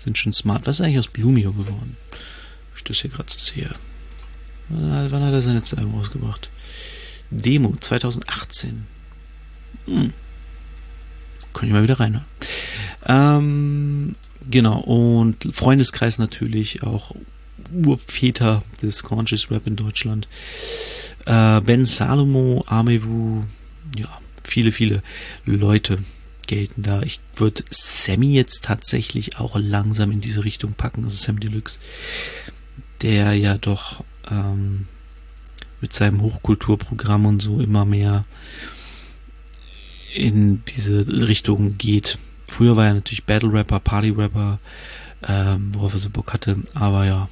sind 0.03 0.19
schon 0.19 0.33
smart. 0.33 0.67
Was 0.67 0.81
ist 0.81 0.87
eigentlich 0.87 0.99
aus 0.99 1.09
Blumio 1.09 1.53
geworden? 1.53 1.97
Ich 2.77 2.85
das 2.85 2.99
hier 2.99 3.11
gerade 3.11 3.31
sehe. 3.31 3.71
Wann 4.69 5.25
hat 5.25 5.33
er 5.33 5.43
sein 5.43 5.57
letztes 5.57 5.79
Album 5.79 5.97
rausgebracht? 5.97 6.49
Demo 7.31 7.75
2018. 7.79 8.87
Hm. 9.87 10.13
Können 11.53 11.71
ich 11.71 11.73
mal 11.73 11.83
wieder 11.83 11.99
reinhören. 11.99 12.27
Ähm, 13.07 14.13
genau, 14.49 14.79
und 14.79 15.53
Freundeskreis 15.53 16.19
natürlich 16.19 16.83
auch 16.83 17.15
Urväter 17.73 18.63
des 18.83 19.03
Conscious 19.03 19.51
Rap 19.51 19.67
in 19.67 19.77
Deutschland. 19.77 20.29
Äh, 21.27 21.61
ben 21.61 21.85
Salomo, 21.85 22.65
Amewu, 22.67 23.43
ja, 23.97 24.09
viele, 24.45 24.73
viele 24.73 25.03
Leute 25.45 25.99
gelten 26.47 26.83
da. 26.83 27.03
Ich 27.03 27.21
würde 27.37 27.63
Sammy 27.71 28.33
jetzt 28.33 28.65
tatsächlich 28.65 29.39
auch 29.39 29.57
langsam 29.59 30.11
in 30.11 30.21
diese 30.21 30.45
Richtung 30.45 30.73
packen, 30.75 31.05
also 31.05 31.17
Sam 31.17 31.39
Deluxe, 31.39 31.79
der 33.03 33.35
ja 33.35 33.57
doch 33.57 34.05
ähm, 34.31 34.87
mit 35.81 35.93
seinem 35.93 36.23
Hochkulturprogramm 36.23 37.27
und 37.27 37.41
so 37.41 37.61
immer 37.61 37.85
mehr 37.85 38.25
in 40.15 40.65
diese 40.65 41.07
Richtung 41.07 41.79
geht. 41.79 42.19
Früher 42.47 42.77
war 42.77 42.87
er 42.87 42.95
natürlich 42.95 43.25
Battle 43.25 43.53
Rapper, 43.53 43.79
Party 43.79 44.11
Rapper, 44.11 44.59
ähm, 45.27 45.73
worauf 45.75 45.93
er 45.93 46.01
so 46.01 46.11
Bock 46.11 46.33
hatte, 46.33 46.57
aber 46.75 47.07
ja. 47.07 47.29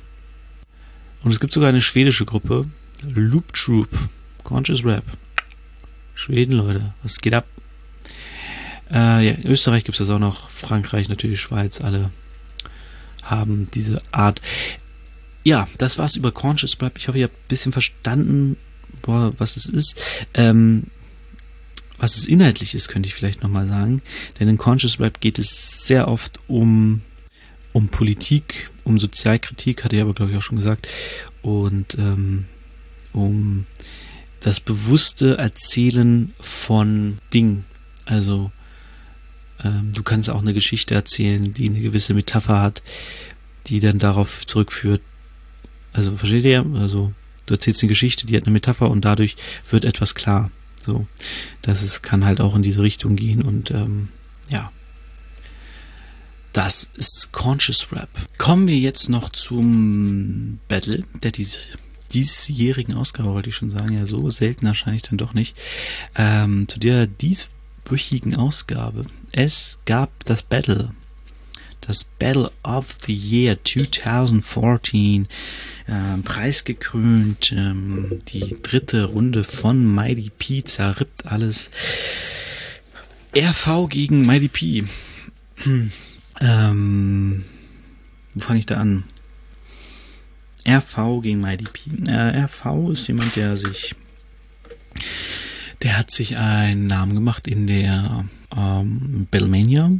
Und 1.22 1.32
es 1.32 1.40
gibt 1.40 1.52
sogar 1.52 1.68
eine 1.68 1.80
schwedische 1.80 2.24
Gruppe, 2.24 2.68
Loop 3.02 3.52
Troop, 3.52 3.88
Conscious 4.44 4.84
Rap. 4.84 5.04
Schweden, 6.14 6.54
Leute, 6.54 6.94
was 7.02 7.20
geht 7.20 7.34
ab? 7.34 7.46
Äh, 8.90 9.26
ja, 9.26 9.32
in 9.32 9.46
Österreich 9.46 9.84
gibt 9.84 10.00
es 10.00 10.06
das 10.06 10.14
auch 10.14 10.18
noch, 10.18 10.48
Frankreich, 10.50 11.08
natürlich 11.08 11.40
Schweiz, 11.40 11.80
alle 11.80 12.10
haben 13.22 13.68
diese 13.74 14.00
Art. 14.10 14.40
Ja, 15.44 15.68
das 15.78 15.98
war's 15.98 16.16
über 16.16 16.32
Conscious 16.32 16.80
Rap. 16.80 16.98
Ich 16.98 17.08
hoffe, 17.08 17.18
ihr 17.18 17.24
habt 17.24 17.36
ein 17.36 17.48
bisschen 17.48 17.72
verstanden, 17.72 18.56
boah, 19.02 19.32
was 19.38 19.56
es 19.56 19.66
ist. 19.66 20.00
Ähm, 20.34 20.84
was 21.98 22.16
es 22.16 22.26
inhaltlich 22.26 22.74
ist, 22.74 22.88
könnte 22.88 23.08
ich 23.08 23.14
vielleicht 23.14 23.42
nochmal 23.42 23.66
sagen. 23.66 24.02
Denn 24.38 24.48
in 24.48 24.58
Conscious 24.58 25.00
Rap 25.00 25.20
geht 25.20 25.38
es 25.38 25.86
sehr 25.86 26.08
oft 26.08 26.38
um, 26.46 27.02
um 27.72 27.88
Politik, 27.88 28.70
um 28.84 28.98
Sozialkritik, 28.98 29.84
hatte 29.84 29.96
ich 29.96 30.02
aber, 30.02 30.14
glaube 30.14 30.32
ich, 30.32 30.38
auch 30.38 30.42
schon 30.42 30.58
gesagt. 30.58 30.88
Und 31.42 31.96
ähm, 31.98 32.46
um 33.12 33.66
das 34.40 34.60
bewusste 34.60 35.36
Erzählen 35.38 36.32
von 36.40 37.18
Dingen. 37.32 37.64
Also 38.04 38.50
ähm, 39.62 39.92
du 39.92 40.02
kannst 40.02 40.30
auch 40.30 40.40
eine 40.40 40.54
Geschichte 40.54 40.94
erzählen, 40.94 41.52
die 41.52 41.68
eine 41.68 41.80
gewisse 41.80 42.14
Metapher 42.14 42.60
hat, 42.60 42.82
die 43.66 43.80
dann 43.80 43.98
darauf 43.98 44.46
zurückführt. 44.46 45.02
Also 45.92 46.16
versteht 46.16 46.44
ihr? 46.44 46.64
Also 46.74 47.12
du 47.46 47.54
erzählst 47.54 47.82
eine 47.82 47.88
Geschichte, 47.88 48.26
die 48.26 48.36
hat 48.36 48.44
eine 48.44 48.52
Metapher 48.52 48.90
und 48.90 49.04
dadurch 49.04 49.36
wird 49.70 49.84
etwas 49.84 50.14
klar. 50.14 50.50
So, 50.84 51.06
das 51.62 51.82
ist, 51.82 52.02
kann 52.02 52.24
halt 52.24 52.40
auch 52.40 52.54
in 52.54 52.62
diese 52.62 52.82
Richtung 52.82 53.16
gehen 53.16 53.42
und 53.42 53.70
ähm, 53.70 54.08
ja. 54.48 54.70
Das 56.52 56.88
ist 56.96 57.32
Conscious 57.32 57.92
Rap. 57.92 58.08
Kommen 58.38 58.66
wir 58.66 58.76
jetzt 58.76 59.08
noch 59.08 59.28
zum 59.30 60.58
Battle, 60.68 61.04
der 61.22 61.30
dies, 61.30 61.68
diesjährigen 62.12 62.94
Ausgabe, 62.94 63.30
wollte 63.30 63.50
ich 63.50 63.56
schon 63.56 63.70
sagen. 63.70 63.96
Ja, 63.96 64.06
so 64.06 64.28
selten 64.30 64.66
wahrscheinlich 64.66 65.02
dann 65.02 65.18
doch 65.18 65.34
nicht. 65.34 65.56
Ähm, 66.16 66.66
zu 66.68 66.80
der 66.80 67.06
dieswöchigen 67.06 68.36
Ausgabe. 68.36 69.06
Es 69.32 69.78
gab 69.84 70.24
das 70.24 70.42
Battle 70.42 70.90
das 71.88 72.04
Battle 72.04 72.50
of 72.62 72.98
the 73.06 73.14
Year 73.14 73.56
2014 73.64 75.26
äh, 75.86 75.92
preisgekrönt. 76.22 77.52
Ähm, 77.52 78.20
die 78.28 78.56
dritte 78.62 79.04
Runde 79.06 79.42
von 79.42 79.84
Mighty 79.84 80.30
P 80.38 80.62
zerrippt 80.62 81.26
alles. 81.26 81.70
RV 83.34 83.88
gegen 83.88 84.26
Mighty 84.26 84.48
P. 84.48 84.84
Hm. 85.56 85.92
Ähm, 86.40 87.44
wo 88.34 88.40
fange 88.40 88.60
ich 88.60 88.66
da 88.66 88.76
an? 88.76 89.04
RV 90.66 91.22
gegen 91.22 91.40
Mighty 91.40 91.64
P. 91.72 92.10
Äh, 92.10 92.44
RV 92.44 92.90
ist 92.92 93.06
jemand, 93.08 93.36
der 93.36 93.56
sich 93.56 93.94
der 95.82 95.96
hat 95.96 96.10
sich 96.10 96.36
einen 96.36 96.88
Namen 96.88 97.14
gemacht 97.14 97.46
in 97.46 97.68
der 97.68 98.24
ähm, 98.56 99.28
Battlemania 99.30 99.92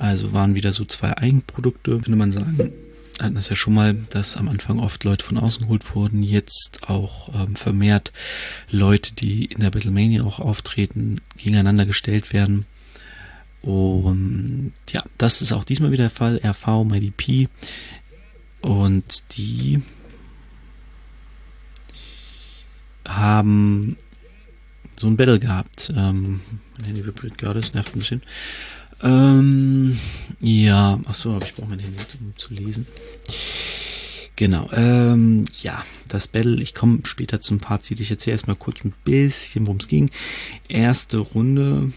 also 0.00 0.32
waren 0.32 0.54
wieder 0.54 0.72
so 0.72 0.84
zwei 0.86 1.16
Eigenprodukte, 1.16 1.92
könnte 1.92 2.16
man 2.16 2.32
sagen. 2.32 2.72
Hatten 3.20 3.34
das 3.34 3.50
ja 3.50 3.56
schon 3.56 3.74
mal, 3.74 3.94
dass 4.08 4.38
am 4.38 4.48
Anfang 4.48 4.78
oft 4.78 5.04
Leute 5.04 5.24
von 5.24 5.36
außen 5.36 5.64
geholt 5.64 5.94
wurden, 5.94 6.22
jetzt 6.22 6.88
auch 6.88 7.28
ähm, 7.34 7.54
vermehrt 7.54 8.12
Leute, 8.70 9.12
die 9.12 9.44
in 9.44 9.60
der 9.60 9.70
Battlemania 9.70 10.22
auch 10.22 10.40
auftreten, 10.40 11.20
gegeneinander 11.36 11.84
gestellt 11.84 12.32
werden. 12.32 12.64
Und 13.62 14.72
ja, 14.90 15.04
das 15.18 15.42
ist 15.42 15.52
auch 15.52 15.64
diesmal 15.64 15.90
wieder 15.90 16.04
der 16.04 16.10
Fall. 16.10 16.40
RV, 16.42 16.84
MyDP. 16.84 17.48
Und 18.60 19.36
die 19.36 19.82
haben 23.06 23.96
so 24.96 25.06
ein 25.06 25.16
Battle 25.16 25.38
gehabt. 25.38 25.92
Ähm, 25.96 26.40
mein 26.76 26.86
Handy 26.86 27.06
vibriert 27.06 27.38
gerade, 27.38 27.60
das 27.60 27.74
nervt 27.74 27.94
ein 27.94 28.00
bisschen. 28.00 28.22
Ähm, 29.02 29.98
ja, 30.40 31.00
achso, 31.06 31.34
aber 31.34 31.46
ich 31.46 31.54
brauche 31.54 31.70
mein 31.70 31.78
Handy, 31.78 31.96
um 32.20 32.36
zu 32.36 32.52
lesen. 32.52 32.86
Genau, 34.36 34.70
ähm, 34.72 35.44
ja, 35.62 35.84
das 36.08 36.28
Battle, 36.28 36.62
ich 36.62 36.74
komme 36.74 37.00
später 37.04 37.40
zum 37.40 37.60
Fazit. 37.60 38.00
Ich 38.00 38.10
erzähle 38.10 38.32
erstmal 38.32 38.56
kurz 38.56 38.84
ein 38.84 38.94
bisschen, 39.04 39.66
worum 39.66 39.78
es 39.78 39.88
ging. 39.88 40.10
Erste 40.68 41.18
Runde. 41.18 41.92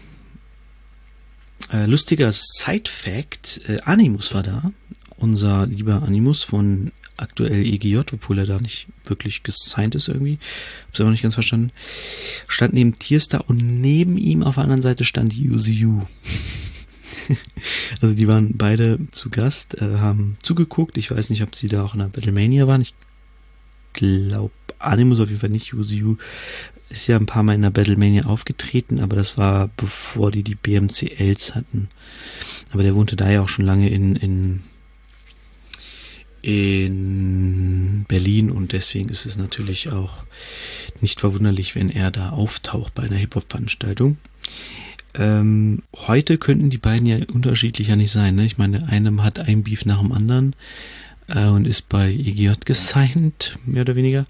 Äh, 1.72 1.86
lustiger 1.86 2.30
Side-Fact, 2.32 3.62
äh, 3.68 3.80
Animus 3.84 4.34
war 4.34 4.42
da. 4.42 4.72
Unser 5.16 5.66
lieber 5.66 6.02
Animus 6.02 6.42
von 6.42 6.92
aktuell 7.16 7.64
EGJ, 7.64 7.98
obwohl 8.12 8.38
er 8.38 8.46
da 8.46 8.58
nicht 8.58 8.86
wirklich 9.06 9.42
gesigned 9.42 9.94
ist 9.94 10.08
irgendwie. 10.08 10.38
Hab's 10.88 11.00
aber 11.00 11.10
nicht 11.10 11.22
ganz 11.22 11.34
verstanden. 11.34 11.70
Stand 12.48 12.74
neben 12.74 12.98
Tierstar 12.98 13.48
und 13.48 13.58
neben 13.80 14.16
ihm 14.16 14.42
auf 14.42 14.54
der 14.54 14.64
anderen 14.64 14.82
Seite 14.82 15.04
stand 15.04 15.34
UZU. 15.34 16.02
also 18.00 18.14
die 18.14 18.28
waren 18.28 18.56
beide 18.56 18.98
zu 19.12 19.30
Gast, 19.30 19.80
äh, 19.80 19.98
haben 19.98 20.36
zugeguckt. 20.42 20.98
Ich 20.98 21.10
weiß 21.10 21.30
nicht, 21.30 21.42
ob 21.42 21.54
sie 21.54 21.68
da 21.68 21.84
auch 21.84 21.94
in 21.94 22.00
der 22.00 22.08
Battlemania 22.08 22.66
waren. 22.66 22.82
Ich 22.82 22.94
glaube, 23.94 24.52
Animus 24.78 25.20
auf 25.20 25.28
jeden 25.28 25.40
Fall 25.40 25.50
nicht. 25.50 25.72
UZU 25.72 26.16
ist 26.90 27.06
ja 27.06 27.16
ein 27.16 27.26
paar 27.26 27.42
Mal 27.42 27.54
in 27.54 27.62
der 27.62 27.70
Battlemania 27.70 28.26
aufgetreten, 28.26 29.00
aber 29.00 29.16
das 29.16 29.38
war 29.38 29.70
bevor 29.76 30.30
die 30.30 30.42
die 30.42 30.54
BMCLs 30.54 31.54
hatten. 31.54 31.88
Aber 32.70 32.82
der 32.82 32.94
wohnte 32.94 33.16
da 33.16 33.30
ja 33.30 33.40
auch 33.40 33.48
schon 33.48 33.64
lange 33.64 33.88
in, 33.88 34.16
in 34.16 34.60
in 36.42 38.04
Berlin 38.06 38.50
und 38.50 38.72
deswegen 38.72 39.08
ist 39.08 39.24
es 39.24 39.38
natürlich 39.38 39.90
auch 39.90 40.24
nicht 41.00 41.20
verwunderlich, 41.20 41.74
wenn 41.74 41.88
er 41.88 42.10
da 42.10 42.30
auftaucht 42.30 42.94
bei 42.94 43.04
einer 43.04 43.16
Hip-Hop-Veranstaltung. 43.16 44.18
Ähm, 45.14 45.82
heute 45.94 46.36
könnten 46.36 46.68
die 46.68 46.76
beiden 46.76 47.06
ja 47.06 47.16
unterschiedlicher 47.32 47.96
nicht 47.96 48.12
sein. 48.12 48.34
Ne? 48.34 48.44
Ich 48.44 48.58
meine, 48.58 48.88
einem 48.88 49.22
hat 49.22 49.40
ein 49.40 49.62
Beef 49.62 49.86
nach 49.86 50.00
dem 50.00 50.12
anderen 50.12 50.54
äh, 51.28 51.46
und 51.46 51.66
ist 51.66 51.88
bei 51.88 52.10
EGJ 52.10 52.52
gesigned, 52.64 53.58
mehr 53.64 53.82
oder 53.82 53.96
weniger. 53.96 54.26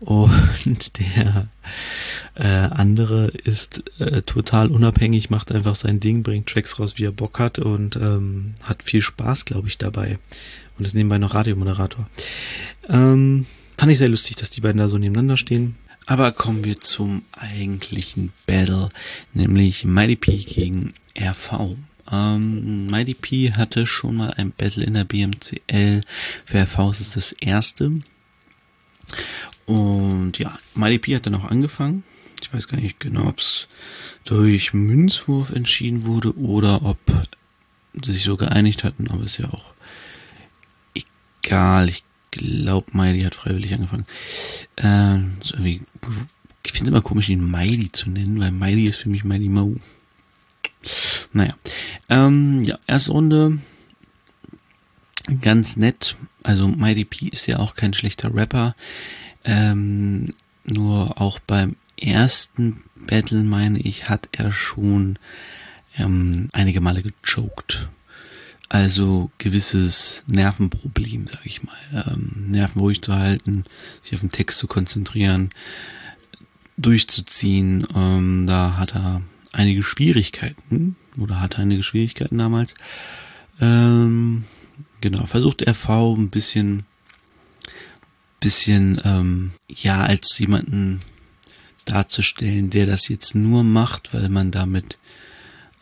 Und 0.00 0.98
der 0.98 1.48
äh, 2.34 2.46
andere 2.46 3.26
ist 3.28 3.82
äh, 3.98 4.22
total 4.22 4.68
unabhängig, 4.68 5.30
macht 5.30 5.52
einfach 5.52 5.74
sein 5.74 6.00
Ding, 6.00 6.22
bringt 6.22 6.48
Tracks 6.48 6.78
raus, 6.78 6.94
wie 6.96 7.04
er 7.04 7.12
Bock 7.12 7.38
hat 7.38 7.58
und 7.58 7.96
ähm, 7.96 8.54
hat 8.62 8.82
viel 8.82 9.02
Spaß, 9.02 9.44
glaube 9.44 9.68
ich, 9.68 9.78
dabei. 9.78 10.18
Und 10.78 10.86
ist 10.86 10.94
nebenbei 10.94 11.18
noch 11.18 11.34
Radiomoderator. 11.34 12.08
Ähm, 12.88 13.46
fand 13.78 13.92
ich 13.92 13.98
sehr 13.98 14.08
lustig, 14.08 14.36
dass 14.36 14.50
die 14.50 14.60
beiden 14.60 14.78
da 14.78 14.88
so 14.88 14.98
nebeneinander 14.98 15.36
stehen. 15.36 15.76
Aber 16.06 16.32
kommen 16.32 16.64
wir 16.64 16.80
zum 16.80 17.22
eigentlichen 17.32 18.32
Battle, 18.46 18.90
nämlich 19.32 19.84
Mighty 19.84 20.16
P 20.16 20.36
gegen 20.36 20.92
RV. 21.18 21.76
Ähm, 22.10 22.86
Mighty 22.86 23.14
P 23.14 23.52
hatte 23.52 23.86
schon 23.86 24.16
mal 24.16 24.30
ein 24.32 24.52
Battle 24.52 24.84
in 24.84 24.94
der 24.94 25.04
BMCL. 25.04 26.02
Für 26.44 26.62
RV 26.62 27.00
ist 27.00 27.16
das 27.16 27.32
erste. 27.32 27.92
Und 29.66 30.38
ja, 30.38 30.58
Mighty 30.74 30.98
P 30.98 31.16
hat 31.16 31.26
dann 31.26 31.34
auch 31.34 31.44
angefangen. 31.44 32.04
Ich 32.42 32.52
weiß 32.52 32.68
gar 32.68 32.78
nicht 32.78 33.00
genau, 33.00 33.28
ob 33.28 33.38
es 33.38 33.68
durch 34.24 34.74
Münzwurf 34.74 35.50
entschieden 35.50 36.04
wurde 36.04 36.36
oder 36.38 36.84
ob 36.84 36.98
sie 38.04 38.12
sich 38.12 38.24
so 38.24 38.36
geeinigt 38.36 38.84
hatten, 38.84 39.08
aber 39.10 39.24
ist 39.24 39.38
ja 39.38 39.48
auch 39.50 39.72
egal. 40.94 41.88
Ich 41.88 42.04
glaube, 42.30 42.86
Miley 42.92 43.22
hat 43.22 43.34
freiwillig 43.34 43.72
angefangen. 43.72 44.06
Äh, 44.76 45.20
irgendwie 45.52 45.82
ich 46.64 46.72
finde 46.72 46.84
es 46.84 46.90
immer 46.90 47.02
komisch, 47.02 47.28
ihn 47.28 47.50
Miley 47.50 47.92
zu 47.92 48.10
nennen, 48.10 48.40
weil 48.40 48.50
Miley 48.50 48.84
ist 48.84 48.96
für 48.96 49.08
mich 49.08 49.24
Miley 49.24 49.48
Mo. 49.48 49.76
Naja. 51.32 51.54
Ähm, 52.08 52.62
ja, 52.64 52.78
erste 52.86 53.12
Runde. 53.12 53.58
Ganz 55.40 55.76
nett. 55.76 56.16
Also 56.42 56.68
Mighty 56.68 57.04
P 57.04 57.28
ist 57.28 57.46
ja 57.46 57.58
auch 57.58 57.74
kein 57.74 57.94
schlechter 57.94 58.34
Rapper. 58.34 58.74
Ähm, 59.44 60.30
nur 60.64 61.20
auch 61.20 61.38
beim 61.38 61.76
ersten 61.96 62.84
Battle, 62.94 63.42
meine 63.42 63.78
ich, 63.78 64.08
hat 64.08 64.28
er 64.32 64.52
schon 64.52 65.18
ähm, 65.96 66.48
einige 66.52 66.80
Male 66.80 67.02
gechoked. 67.02 67.88
Also 68.68 69.30
gewisses 69.38 70.24
Nervenproblem, 70.26 71.26
sag 71.28 71.46
ich 71.46 71.62
mal. 71.62 72.06
Ähm, 72.08 72.50
Nerven 72.50 72.80
ruhig 72.80 73.02
zu 73.02 73.14
halten, 73.14 73.64
sich 74.02 74.14
auf 74.14 74.20
den 74.20 74.30
Text 74.30 74.58
zu 74.58 74.66
konzentrieren, 74.66 75.50
durchzuziehen. 76.76 77.86
Ähm, 77.94 78.46
da 78.46 78.76
hat 78.76 78.94
er 78.94 79.22
einige 79.54 79.82
Schwierigkeiten 79.82 80.96
oder 81.18 81.40
hatte 81.40 81.58
einige 81.58 81.82
Schwierigkeiten 81.82 82.38
damals. 82.38 82.74
Ähm, 83.60 84.44
genau, 85.00 85.26
versucht 85.26 85.66
RV 85.66 85.88
ein 86.16 86.30
bisschen, 86.30 86.84
bisschen, 88.40 89.00
ähm, 89.04 89.52
ja, 89.68 90.02
als 90.02 90.38
jemanden 90.38 91.02
darzustellen, 91.84 92.70
der 92.70 92.86
das 92.86 93.08
jetzt 93.08 93.34
nur 93.34 93.62
macht, 93.62 94.14
weil 94.14 94.28
man 94.28 94.50
damit 94.50 94.98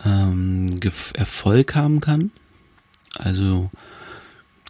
ähm, 0.04 0.80
Erfolg 1.14 1.74
haben 1.74 2.00
kann. 2.00 2.30
Also 3.14 3.70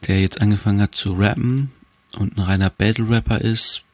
der 0.07 0.21
jetzt 0.21 0.41
angefangen 0.41 0.81
hat 0.81 0.95
zu 0.95 1.13
rappen 1.13 1.71
und 2.17 2.37
ein 2.37 2.41
reiner 2.41 2.71
Battle 2.71 3.09
Rapper 3.09 3.41
ist, 3.41 3.85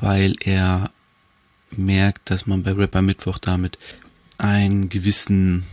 weil 0.00 0.34
er 0.40 0.90
merkt, 1.70 2.30
dass 2.30 2.46
man 2.46 2.62
bei 2.62 2.72
Rapper 2.72 3.02
Mittwoch 3.02 3.38
damit 3.38 3.78
einen 4.40 4.88
gewissen 4.88 5.64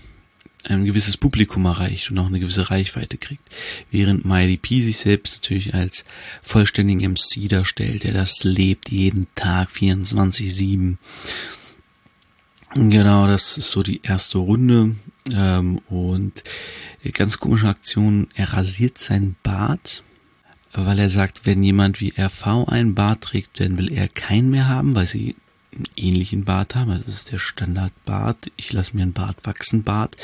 ein 0.69 0.85
gewisses 0.85 1.15
Publikum 1.17 1.65
erreicht 1.65 2.11
und 2.11 2.19
auch 2.19 2.27
eine 2.27 2.39
gewisse 2.39 2.69
Reichweite 2.69 3.17
kriegt. 3.17 3.55
Während 3.89 4.25
Miley 4.25 4.57
P 4.57 4.81
sich 4.81 4.97
selbst 4.97 5.35
natürlich 5.35 5.73
als 5.73 6.03
vollständigen 6.43 7.11
MC 7.11 7.47
darstellt, 7.47 8.03
der 8.03 8.13
das 8.13 8.43
lebt 8.43 8.89
jeden 8.89 9.27
Tag 9.35 9.69
24-7. 9.69 10.97
Genau, 12.75 13.27
das 13.27 13.57
ist 13.57 13.71
so 13.71 13.81
die 13.81 14.01
erste 14.03 14.39
Runde. 14.39 14.95
Ähm, 15.31 15.79
und 15.89 16.43
ganz 17.13 17.39
komische 17.39 17.67
Aktion, 17.67 18.27
er 18.35 18.53
rasiert 18.53 18.97
seinen 18.97 19.35
Bart, 19.43 20.03
weil 20.73 20.99
er 20.99 21.09
sagt, 21.09 21.45
wenn 21.45 21.63
jemand 21.63 22.01
wie 22.01 22.13
RV 22.17 22.67
einen 22.67 22.93
Bart 22.93 23.21
trägt, 23.21 23.59
dann 23.59 23.77
will 23.77 23.91
er 23.91 24.07
keinen 24.07 24.49
mehr 24.49 24.67
haben, 24.67 24.95
weil 24.95 25.07
sie 25.07 25.35
ähnlichen 25.95 26.45
Bart 26.45 26.75
haben. 26.75 26.91
Das 27.05 27.13
ist 27.13 27.31
der 27.31 27.39
Standardbart. 27.39 28.51
Ich 28.55 28.73
lasse 28.73 28.95
mir 28.95 29.03
einen 29.03 29.13
Bart 29.13 29.37
wachsen, 29.43 29.83
Bart. 29.83 30.15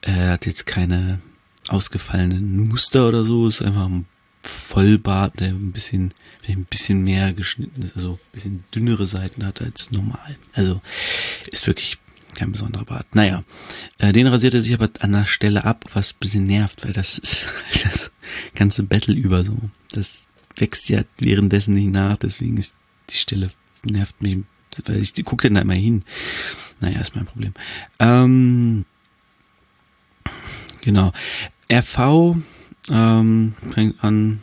Er 0.00 0.32
hat 0.32 0.46
jetzt 0.46 0.66
keine 0.66 1.20
ausgefallenen 1.68 2.68
Muster 2.68 3.08
oder 3.08 3.24
so. 3.24 3.46
Ist 3.48 3.62
einfach 3.62 3.86
ein 3.86 4.06
Vollbart, 4.42 5.40
der 5.40 5.48
ein 5.48 5.72
bisschen, 5.72 6.14
ein 6.48 6.64
bisschen 6.64 7.02
mehr 7.02 7.32
geschnitten 7.34 7.82
ist, 7.82 7.96
also 7.96 8.12
ein 8.12 8.32
bisschen 8.32 8.64
dünnere 8.74 9.06
Seiten 9.06 9.44
hat 9.44 9.60
als 9.60 9.90
normal. 9.90 10.36
Also 10.54 10.80
ist 11.50 11.66
wirklich 11.66 11.98
kein 12.36 12.52
besonderer 12.52 12.84
Bart. 12.84 13.14
Naja, 13.14 13.44
äh, 13.98 14.12
den 14.12 14.26
rasiert 14.26 14.54
er 14.54 14.62
sich 14.62 14.72
aber 14.72 14.88
an 15.00 15.12
der 15.12 15.26
Stelle 15.26 15.64
ab, 15.64 15.84
was 15.92 16.12
ein 16.12 16.18
bisschen 16.20 16.46
nervt, 16.46 16.84
weil 16.84 16.92
das 16.92 17.18
ist 17.18 17.48
das 17.84 18.12
ganze 18.54 18.82
Battle 18.84 19.14
über 19.14 19.44
so. 19.44 19.56
Das 19.92 20.26
wächst 20.56 20.88
ja 20.88 21.02
währenddessen 21.18 21.74
nicht 21.74 21.92
nach, 21.92 22.16
deswegen 22.16 22.56
ist 22.56 22.74
die 23.10 23.16
Stelle 23.16 23.50
nervt 23.84 24.22
mich 24.22 24.38
weil 24.86 25.02
ich 25.02 25.14
gucke 25.24 25.48
denn 25.48 25.54
da 25.54 25.60
immer 25.60 25.74
hin. 25.74 26.04
Naja, 26.80 27.00
ist 27.00 27.16
mein 27.16 27.26
Problem. 27.26 27.52
Ähm, 27.98 28.84
genau. 30.80 31.12
RV 31.70 32.36
ähm, 32.90 33.54
fängt 33.72 34.02
an, 34.02 34.42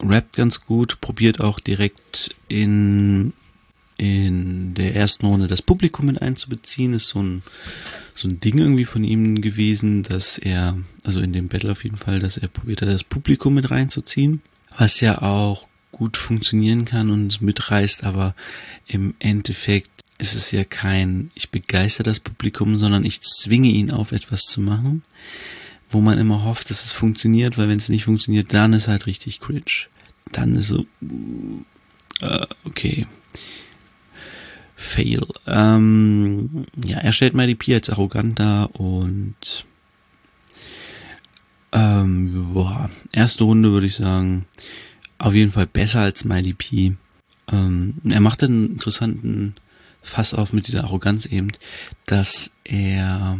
rappt 0.00 0.36
ganz 0.36 0.60
gut, 0.62 1.00
probiert 1.00 1.40
auch 1.40 1.60
direkt 1.60 2.34
in 2.48 3.32
in 3.98 4.74
der 4.74 4.94
ersten 4.94 5.26
Runde 5.26 5.46
das 5.46 5.62
Publikum 5.62 6.06
mit 6.06 6.20
einzubeziehen, 6.20 6.92
ist 6.92 7.08
so 7.08 7.22
ein, 7.22 7.42
so 8.14 8.28
ein 8.28 8.40
Ding 8.40 8.58
irgendwie 8.58 8.84
von 8.84 9.04
ihm 9.04 9.40
gewesen, 9.40 10.02
dass 10.02 10.36
er, 10.38 10.76
also 11.02 11.20
in 11.20 11.32
dem 11.32 11.48
Battle 11.48 11.72
auf 11.72 11.82
jeden 11.82 11.96
Fall, 11.96 12.20
dass 12.20 12.36
er 12.36 12.48
probiert 12.48 12.82
hat, 12.82 12.88
das 12.88 13.04
Publikum 13.04 13.54
mit 13.54 13.70
reinzuziehen, 13.70 14.42
was 14.76 15.00
ja 15.00 15.22
auch 15.22 15.66
gut 15.96 16.18
funktionieren 16.18 16.84
kann 16.84 17.08
und 17.08 17.40
mitreißt, 17.40 18.04
aber 18.04 18.34
im 18.86 19.14
Endeffekt 19.18 19.90
ist 20.18 20.34
es 20.34 20.50
ja 20.50 20.62
kein, 20.62 21.30
ich 21.34 21.50
begeister 21.50 22.02
das 22.02 22.20
Publikum, 22.20 22.76
sondern 22.76 23.04
ich 23.04 23.22
zwinge 23.22 23.68
ihn 23.68 23.90
auf 23.90 24.12
etwas 24.12 24.42
zu 24.42 24.60
machen, 24.60 25.02
wo 25.88 26.02
man 26.02 26.18
immer 26.18 26.44
hofft, 26.44 26.68
dass 26.68 26.84
es 26.84 26.92
funktioniert, 26.92 27.56
weil 27.56 27.70
wenn 27.70 27.78
es 27.78 27.88
nicht 27.88 28.04
funktioniert, 28.04 28.52
dann 28.52 28.74
ist 28.74 28.88
halt 28.88 29.06
richtig 29.06 29.40
cringe. 29.40 29.88
Dann 30.32 30.56
ist 30.56 30.68
so, 30.68 30.84
äh, 32.20 32.46
okay. 32.64 33.06
Fail. 34.74 35.26
Ähm, 35.46 36.66
ja, 36.84 36.98
er 36.98 37.12
stellt 37.12 37.32
MyDP 37.32 37.72
als 37.74 37.88
arrogant 37.88 38.38
dar 38.38 38.78
und 38.78 39.64
ähm, 41.72 42.52
boah, 42.52 42.90
erste 43.12 43.44
Runde 43.44 43.72
würde 43.72 43.86
ich 43.86 43.96
sagen, 43.96 44.44
auf 45.18 45.34
jeden 45.34 45.52
Fall 45.52 45.66
besser 45.66 46.00
als 46.00 46.20
Smiley 46.20 46.54
P. 46.54 46.96
Ähm, 47.50 47.94
er 48.08 48.20
macht 48.20 48.42
einen 48.42 48.72
interessanten 48.72 49.54
Fass 50.02 50.34
auf 50.34 50.52
mit 50.52 50.68
dieser 50.68 50.84
Arroganz 50.84 51.26
eben, 51.26 51.52
dass 52.06 52.50
er, 52.64 53.38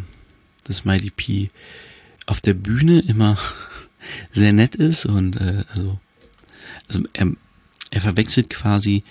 das 0.65 0.79
Smiley 0.79 1.11
P 1.11 1.49
auf 2.27 2.41
der 2.41 2.55
Bühne 2.55 3.01
immer 3.01 3.39
sehr 4.33 4.53
nett 4.53 4.75
ist 4.75 5.07
und 5.07 5.37
äh, 5.41 5.65
also, 5.73 5.99
also 6.89 7.03
er, 7.13 7.33
er 7.91 8.01
verwechselt 8.01 8.51
quasi 8.51 9.05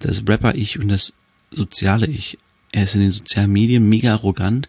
das 0.00 0.22
Rapper-Ich 0.26 0.78
und 0.78 0.88
das 0.88 1.12
soziale 1.50 2.06
Ich. 2.06 2.38
Er 2.72 2.84
ist 2.84 2.94
in 2.94 3.00
den 3.00 3.12
sozialen 3.12 3.52
Medien 3.52 3.88
mega 3.88 4.12
arrogant, 4.12 4.68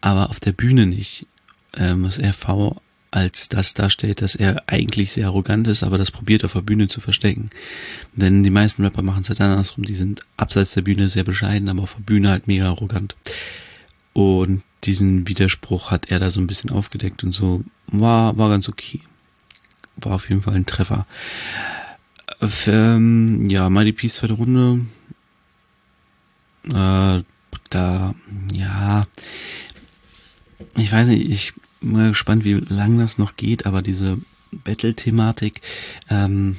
aber 0.00 0.30
auf 0.30 0.40
der 0.40 0.52
Bühne 0.52 0.86
nicht. 0.86 1.26
Ähm, 1.74 2.04
was 2.04 2.18
RV 2.18 2.80
als 3.10 3.48
das 3.48 3.74
darstellt, 3.74 4.20
dass 4.20 4.34
er 4.34 4.62
eigentlich 4.66 5.12
sehr 5.12 5.28
arrogant 5.28 5.66
ist, 5.66 5.82
aber 5.82 5.98
das 5.98 6.10
probiert 6.10 6.44
auf 6.44 6.52
der 6.52 6.60
Bühne 6.60 6.88
zu 6.88 7.00
verstecken. 7.00 7.50
Denn 8.14 8.42
die 8.42 8.50
meisten 8.50 8.84
Rapper 8.84 9.02
machen 9.02 9.22
es 9.22 9.28
halt 9.28 9.40
andersrum, 9.40 9.84
die 9.84 9.94
sind 9.94 10.22
abseits 10.36 10.74
der 10.74 10.82
Bühne 10.82 11.08
sehr 11.08 11.24
bescheiden, 11.24 11.68
aber 11.68 11.82
auf 11.82 11.94
der 11.94 12.02
Bühne 12.02 12.30
halt 12.30 12.46
mega 12.46 12.66
arrogant. 12.66 13.16
Und 14.12 14.62
diesen 14.84 15.26
Widerspruch 15.28 15.90
hat 15.90 16.10
er 16.10 16.18
da 16.18 16.30
so 16.30 16.40
ein 16.40 16.46
bisschen 16.46 16.70
aufgedeckt 16.70 17.24
und 17.24 17.32
so 17.32 17.64
war, 17.86 18.36
war 18.36 18.48
ganz 18.50 18.68
okay. 18.68 19.00
War 19.96 20.14
auf 20.14 20.28
jeden 20.28 20.42
Fall 20.42 20.54
ein 20.54 20.66
Treffer. 20.66 21.06
Ähm, 22.66 23.48
ja, 23.50 23.68
Mighty 23.70 23.92
Peace 23.92 24.14
zweite 24.14 24.34
Runde. 24.34 24.86
Äh, 26.66 27.22
da, 27.70 28.14
ja, 28.52 29.06
ich 30.76 30.92
weiß 30.92 31.08
nicht, 31.08 31.28
ich 31.28 31.52
mal 31.80 32.08
gespannt, 32.08 32.44
wie 32.44 32.54
lang 32.54 32.98
das 32.98 33.18
noch 33.18 33.36
geht, 33.36 33.66
aber 33.66 33.82
diese 33.82 34.18
Battle-Thematik 34.52 35.60
ähm, 36.10 36.56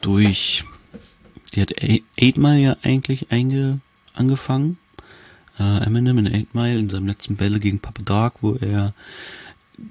durch, 0.00 0.64
die 1.54 1.60
hat 1.62 1.72
Eight 1.82 2.38
Mile 2.38 2.60
ja 2.60 2.76
eigentlich 2.82 3.30
einge, 3.30 3.80
angefangen. 4.14 4.78
Äh, 5.58 5.84
Eminem 5.84 6.18
in 6.18 6.32
Eight 6.32 6.54
Mile 6.54 6.78
in 6.78 6.88
seinem 6.88 7.06
letzten 7.06 7.36
Battle 7.36 7.60
gegen 7.60 7.80
Papa 7.80 8.02
Dark, 8.02 8.42
wo 8.42 8.54
er 8.54 8.94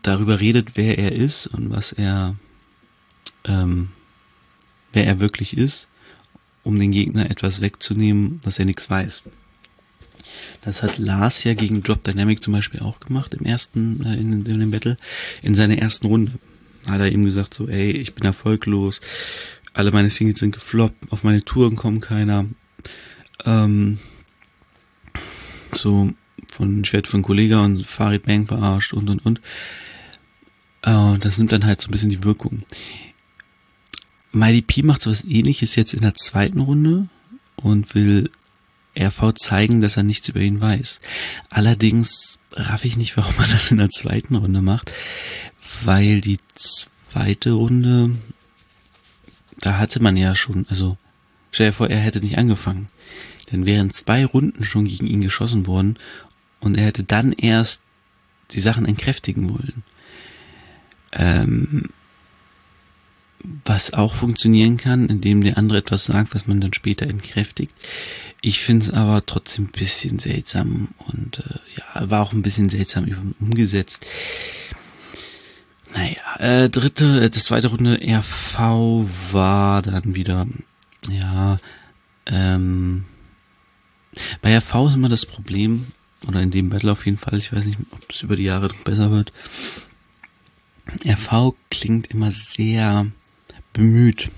darüber 0.04 0.40
redet, 0.40 0.76
wer 0.76 0.98
er 0.98 1.12
ist 1.12 1.48
und 1.48 1.70
was 1.70 1.92
er, 1.92 2.36
ähm, 3.46 3.90
wer 4.94 5.06
er 5.06 5.20
wirklich 5.20 5.58
ist, 5.58 5.88
um 6.64 6.80
den 6.80 6.92
Gegner 6.92 7.30
etwas 7.30 7.62
wegzunehmen, 7.62 8.42
dass 8.44 8.60
er 8.60 8.66
nichts 8.66 8.90
weiß. 8.90 9.24
Das 10.62 10.84
hat 10.84 10.98
Lars 10.98 11.44
ja 11.44 11.54
gegen 11.54 11.84
Drop 11.84 12.04
Dynamic 12.04 12.44
zum 12.44 12.54
Beispiel 12.54 12.82
auch 12.82 13.00
gemacht 13.00 13.34
im 13.34 13.46
ersten, 13.46 14.06
äh, 14.06 14.16
in, 14.16 14.46
in 14.46 14.60
dem 14.60 14.72
Battle, 14.72 14.98
in 15.42 15.56
seiner 15.56 15.78
ersten 15.78 16.08
Runde. 16.08 16.34
Hat 16.88 17.00
er 17.00 17.12
ihm 17.12 17.26
gesagt 17.26 17.54
so, 17.54 17.68
ey, 17.68 17.92
ich 17.92 18.14
bin 18.16 18.26
erfolglos, 18.26 19.02
alle 19.74 19.92
meine 19.92 20.10
Singles 20.10 20.40
sind 20.40 20.54
gefloppt, 20.54 21.12
auf 21.12 21.24
meine 21.24 21.44
Touren 21.44 21.76
kommt 21.76 22.02
keiner. 22.02 22.46
Ähm, 23.46 24.00
so, 25.74 26.12
von, 26.52 26.84
ich 26.84 26.94
werde 26.94 27.10
von 27.10 27.22
Kollega 27.22 27.64
und 27.64 27.86
Farid 27.86 28.24
Bang 28.24 28.48
verarscht 28.48 28.94
und 28.94 29.10
und 29.10 29.26
und. 29.26 29.40
Äh, 30.82 31.18
das 31.20 31.38
nimmt 31.38 31.52
dann 31.52 31.66
halt 31.66 31.80
so 31.80 31.88
ein 31.88 31.92
bisschen 31.92 32.10
die 32.10 32.24
Wirkung. 32.24 32.64
Mighty 34.32 34.62
P 34.62 34.84
macht 34.84 35.02
so 35.02 35.10
was 35.10 35.24
ähnliches 35.24 35.76
jetzt 35.76 35.94
in 35.94 36.02
der 36.02 36.16
zweiten 36.16 36.60
Runde 36.60 37.08
und 37.56 37.96
will 37.96 38.30
RV 38.98 39.34
zeigen, 39.36 39.82
dass 39.82 39.98
er 39.98 40.04
nichts 40.04 40.30
über 40.30 40.40
ihn 40.40 40.62
weiß. 40.62 41.00
Allerdings 41.50 42.40
raff 42.54 42.86
ich 42.86 42.98
nicht, 42.98 43.18
warum 43.18 43.36
man 43.38 43.50
das 43.52 43.72
in 43.72 43.78
der 43.78 43.90
zweiten 43.90 44.36
Runde 44.36 44.62
macht, 44.62 44.92
weil 45.84 46.22
die 46.22 46.40
zweite 46.56 47.52
Runde, 47.52 48.18
da 49.62 49.78
hatte 49.78 50.02
man 50.02 50.18
ja 50.18 50.36
schon, 50.36 50.66
also 50.70 50.98
Stell 51.52 51.68
dir 51.68 51.74
vor, 51.74 51.90
er 51.90 52.00
hätte 52.00 52.20
nicht 52.22 52.38
angefangen. 52.38 52.90
Dann 53.52 53.66
wären 53.66 53.94
zwei 53.94 54.26
Runden 54.26 54.64
schon 54.64 54.86
gegen 54.86 55.08
ihn 55.08 55.22
geschossen 55.22 55.66
worden 55.66 55.98
und 56.60 56.76
er 56.76 56.86
hätte 56.86 57.04
dann 57.04 57.32
erst 57.32 57.82
die 58.52 58.60
Sachen 58.60 58.86
entkräftigen 58.86 59.50
wollen. 59.50 59.84
Ähm, 61.12 61.90
was 63.66 63.94
auch 63.94 64.16
funktionieren 64.16 64.78
kann, 64.78 65.08
indem 65.08 65.42
der 65.42 65.58
andere 65.58 65.80
etwas 65.80 66.06
sagt, 66.06 66.36
was 66.36 66.46
man 66.46 66.62
dann 66.62 66.74
später 66.74 67.08
entkräftigt. 67.08 67.74
Ich 68.42 68.62
finde 68.62 68.86
es 68.86 68.92
aber 68.92 69.26
trotzdem 69.26 69.66
ein 69.66 69.72
bisschen 69.72 70.20
seltsam 70.20 70.90
und 71.08 71.40
äh, 71.40 71.60
ja, 71.78 72.10
war 72.10 72.22
auch 72.22 72.32
ein 72.32 72.42
bisschen 72.42 72.70
seltsam 72.70 73.34
umgesetzt. 73.40 74.06
Naja, 75.94 76.36
äh, 76.38 76.70
dritte, 76.70 77.26
äh, 77.26 77.30
das 77.30 77.46
zweite 77.46 77.68
Runde 77.68 78.00
RV 78.02 79.06
war 79.32 79.82
dann 79.82 80.16
wieder, 80.16 80.48
ja, 81.10 81.58
ähm, 82.28 83.06
bei 84.42 84.56
RV 84.58 84.88
ist 84.88 84.96
immer 84.96 85.10
das 85.10 85.26
Problem, 85.26 85.88
oder 86.28 86.42
in 86.42 86.52
dem 86.52 86.70
Battle 86.70 86.92
auf 86.92 87.06
jeden 87.06 87.18
Fall, 87.18 87.40
ich 87.40 87.52
weiß 87.52 87.66
nicht, 87.66 87.80
ob 87.92 88.10
es 88.10 88.22
über 88.22 88.36
die 88.36 88.44
Jahre 88.44 88.68
noch 88.68 88.84
besser 88.84 89.12
wird. 89.12 89.34
RV 91.06 91.56
klingt 91.70 92.08
immer 92.08 92.32
sehr 92.32 93.08
bemüht. 93.74 94.30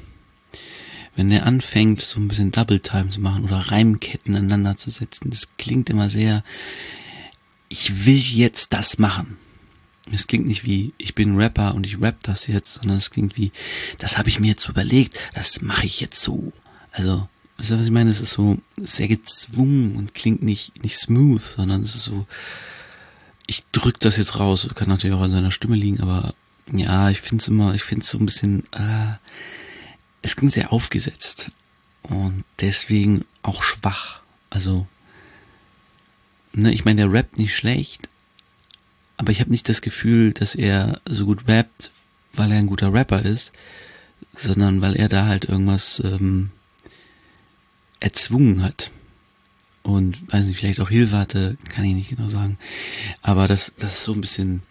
Wenn 1.16 1.30
der 1.30 1.46
anfängt, 1.46 2.02
so 2.02 2.20
ein 2.20 2.28
bisschen 2.28 2.52
Double 2.52 2.80
Time 2.80 3.10
zu 3.10 3.20
machen 3.20 3.44
oder 3.44 3.58
Reimketten 3.58 4.36
aneinander 4.36 4.78
zu 4.78 4.90
setzen, 4.90 5.30
das 5.30 5.50
klingt 5.58 5.90
immer 5.90 6.10
sehr, 6.10 6.44
ich 7.68 8.06
will 8.06 8.18
jetzt 8.18 8.74
das 8.74 8.98
machen. 8.98 9.38
Es 10.12 10.28
klingt 10.28 10.48
nicht 10.48 10.66
wie, 10.66 10.94
ich 10.98 11.14
bin 11.14 11.36
Rapper 11.36 11.76
und 11.76 11.86
ich 11.86 12.02
rap 12.02 12.18
das 12.24 12.48
jetzt, 12.48 12.74
sondern 12.74 12.98
es 12.98 13.12
klingt 13.12 13.38
wie, 13.38 13.52
das 14.00 14.18
habe 14.18 14.30
ich 14.30 14.40
mir 14.40 14.48
jetzt 14.48 14.68
überlegt, 14.68 15.18
das 15.34 15.62
mache 15.62 15.86
ich 15.86 16.00
jetzt 16.00 16.22
so. 16.22 16.52
Also, 16.92 17.28
weißt 17.58 17.72
du, 17.72 17.78
was 17.78 17.86
ich 17.86 17.92
meine? 17.92 18.10
Es 18.10 18.20
ist 18.20 18.32
so 18.32 18.58
sehr 18.78 19.08
gezwungen 19.08 19.96
und 19.96 20.14
klingt 20.14 20.42
nicht, 20.42 20.82
nicht 20.82 20.98
smooth, 20.98 21.42
sondern 21.42 21.84
es 21.84 21.96
ist 21.96 22.06
so, 22.06 22.26
ich 23.48 23.64
drück 23.72 24.00
das 24.00 24.18
jetzt 24.18 24.40
raus. 24.40 24.68
Kann 24.76 24.90
natürlich 24.90 25.16
auch 25.16 25.22
an 25.22 25.32
seiner 25.32 25.52
Stimme 25.52 25.76
liegen, 25.76 26.02
aber 26.02 26.34
ja, 26.72 27.10
ich 27.10 27.22
finde 27.22 27.42
es 27.42 27.48
immer, 27.48 27.74
ich 27.74 27.84
finde 27.84 28.04
es 28.04 28.10
so 28.10 28.18
ein 28.18 28.26
bisschen, 28.26 28.64
äh, 28.72 29.16
es 30.22 30.36
klingt 30.36 30.54
sehr 30.54 30.72
aufgesetzt 30.72 31.52
und 32.04 32.44
deswegen 32.60 33.26
auch 33.42 33.64
schwach. 33.64 34.22
Also, 34.50 34.88
ne, 36.54 36.74
ich 36.74 36.86
meine, 36.86 37.02
der 37.02 37.14
rappt 37.14 37.38
nicht 37.38 37.56
schlecht, 37.56 38.08
aber 39.18 39.32
ich 39.32 39.40
habe 39.40 39.52
nicht 39.52 39.70
das 39.70 39.82
Gefühl, 39.82 40.34
dass 40.34 40.56
er 40.56 41.02
so 41.08 41.26
gut 41.26 41.48
rappt, 41.48 41.92
weil 42.34 42.52
er 42.52 42.58
ein 42.58 42.68
guter 42.68 42.94
Rapper 42.94 43.24
ist, 43.24 43.52
sondern 44.36 44.82
weil 44.82 44.96
er 44.96 45.10
da 45.10 45.26
halt 45.26 45.46
irgendwas 45.46 46.02
ähm, 46.04 46.52
erzwungen 48.00 48.64
hat. 48.64 48.92
Und 49.84 50.32
weiß 50.32 50.46
nicht, 50.46 50.60
vielleicht 50.60 50.80
auch 50.80 50.90
Hilfe 50.90 51.18
hatte, 51.18 51.58
kann 51.70 51.86
ich 51.86 51.96
nicht 51.96 52.10
genau 52.10 52.28
sagen. 52.28 52.60
Aber 53.22 53.48
das, 53.48 53.74
das 53.78 53.94
ist 53.94 54.04
so 54.04 54.14
ein 54.14 54.22
bisschen, 54.22 54.62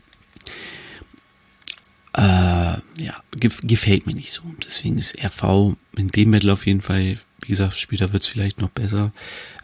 äh, 2.13 2.23
ja, 2.23 3.23
gefällt 3.33 4.07
mir 4.07 4.15
nicht 4.15 4.33
so. 4.33 4.43
Deswegen 4.67 4.99
ist 4.99 5.17
RV 5.23 5.77
in 5.97 6.09
dem 6.09 6.31
Battle 6.31 6.53
auf 6.53 6.67
jeden 6.67 6.83
Fall, 6.83 7.17
wie 7.43 7.49
gesagt, 7.49 7.79
später 7.79 8.13
wird 8.13 8.23
es 8.23 8.29
vielleicht 8.29 8.61
noch 8.61 8.71
besser. 8.71 9.13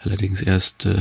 Allerdings 0.02 0.42
erst 0.42 0.86
äh, 0.86 1.00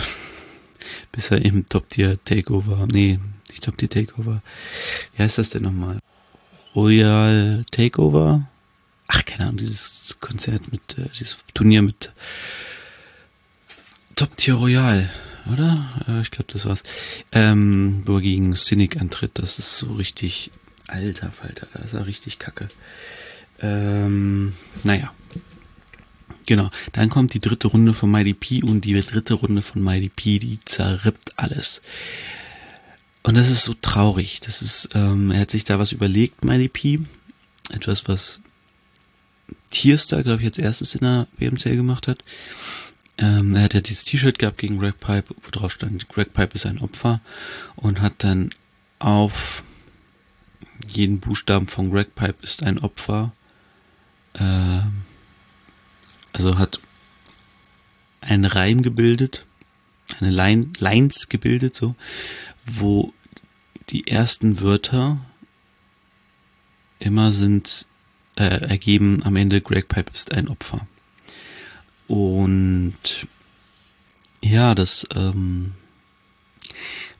bis 1.12 1.31
er 1.31 1.43
im 1.43 1.67
Top-Tier 1.67 2.23
Takeover, 2.23 2.88
nee, 2.91 3.19
nicht 3.49 3.63
Top-Tier 3.63 3.89
Takeover. 3.89 4.41
Wie 5.15 5.23
heißt 5.23 5.38
das 5.38 5.49
denn 5.51 5.63
nochmal? 5.63 5.99
Royal 6.75 7.65
Takeover? 7.71 8.47
Ach, 9.08 9.23
keine 9.23 9.43
Ahnung, 9.43 9.58
dieses 9.58 10.17
Konzert 10.19 10.71
mit, 10.71 10.97
äh, 10.97 11.10
dieses 11.19 11.38
Turnier 11.53 11.84
mit 11.84 12.12
Top-Tier 14.15 14.55
Royal, 14.55 15.10
oder? 15.51 16.03
Äh, 16.08 16.21
ich 16.21 16.31
glaube, 16.31 16.51
das 16.51 16.65
war's. 16.65 16.84
Ähm, 17.31 18.01
wo 18.05 18.15
er 18.15 18.21
gegen 18.21 18.55
Cynic 18.55 18.99
antritt, 18.99 19.31
das 19.36 19.60
ist 19.60 19.77
so 19.77 19.93
richtig 19.93 20.51
Alter 20.88 21.32
Falter, 21.32 21.67
da 21.74 21.84
ist 21.84 21.93
er 21.93 22.06
richtig 22.06 22.39
kacke. 22.39 22.67
Ähm, 23.62 24.54
naja. 24.84 25.13
Genau, 26.45 26.69
dann 26.93 27.10
kommt 27.10 27.34
die 27.34 27.39
dritte 27.39 27.67
Runde 27.67 27.95
von 27.95 28.12
MyDP 28.12 28.62
und 28.63 28.86
die 28.86 29.00
dritte 29.02 29.34
Runde 29.34 29.63
von 29.63 29.84
MyDP, 29.84 30.38
die 30.38 30.60
zerrippt 30.63 31.34
alles. 31.38 31.82
Und 33.24 33.36
das 33.36 33.50
ist 33.50 33.63
so 33.63 33.74
traurig. 33.82 34.41
Das 34.41 34.62
ist, 34.62 34.89
ähm, 34.93 35.32
er 35.32 35.41
hat 35.41 35.52
sich 35.52 35.63
da 35.63 35.80
was 35.80 35.91
überlegt, 35.91 36.45
MyDP. 36.45 37.00
Etwas, 37.71 38.08
was 38.08 38.41
Tierstar, 39.71 40.21
glaube 40.21 40.41
ich, 40.41 40.48
als 40.48 40.60
erstes 40.60 40.93
in 40.93 41.02
der 41.02 41.28
WMCL 41.38 41.76
gemacht 41.76 42.08
hat. 42.08 42.24
Ähm, 43.17 43.56
er 43.56 43.63
hat 43.63 43.74
ja 43.74 43.82
dieses 43.82 44.04
T-Shirt 44.04 44.38
gehabt 44.38 44.60
gegen 44.60 44.78
Greg 44.78 45.00
Pipe, 45.00 45.34
wo 45.41 45.50
drauf 45.52 45.71
stand, 45.71 46.08
Greg 46.10 46.34
Pipe 46.34 46.54
ist 46.54 46.65
ein 46.65 46.80
Opfer 46.80 47.21
und 47.76 48.02
hat 48.02 48.24
dann 48.24 48.52
auf 49.00 49.63
jeden 50.88 51.19
Buchstaben 51.19 51.67
von 51.67 51.91
Greg 51.91 52.15
Pipe 52.15 52.35
ist 52.41 52.63
ein 52.63 52.79
Opfer. 52.79 53.33
Äh, 54.33 54.81
also 56.33 56.57
hat 56.57 56.81
einen 58.21 58.45
Reim 58.45 58.81
gebildet, 58.81 59.45
eine 60.19 60.31
Line, 60.31 60.71
Lines 60.77 61.29
gebildet, 61.29 61.75
so, 61.75 61.95
wo 62.65 63.13
die 63.89 64.07
ersten 64.07 64.59
Wörter 64.59 65.19
immer 66.99 67.31
sind, 67.31 67.88
äh, 68.35 68.67
ergeben 68.67 69.23
am 69.23 69.35
Ende 69.35 69.61
Greg 69.61 69.88
Pipe 69.88 70.11
ist 70.11 70.31
ein 70.31 70.47
Opfer. 70.47 70.88
Und 72.07 73.27
ja, 74.41 74.75
das 74.75 75.07
ähm, 75.15 75.73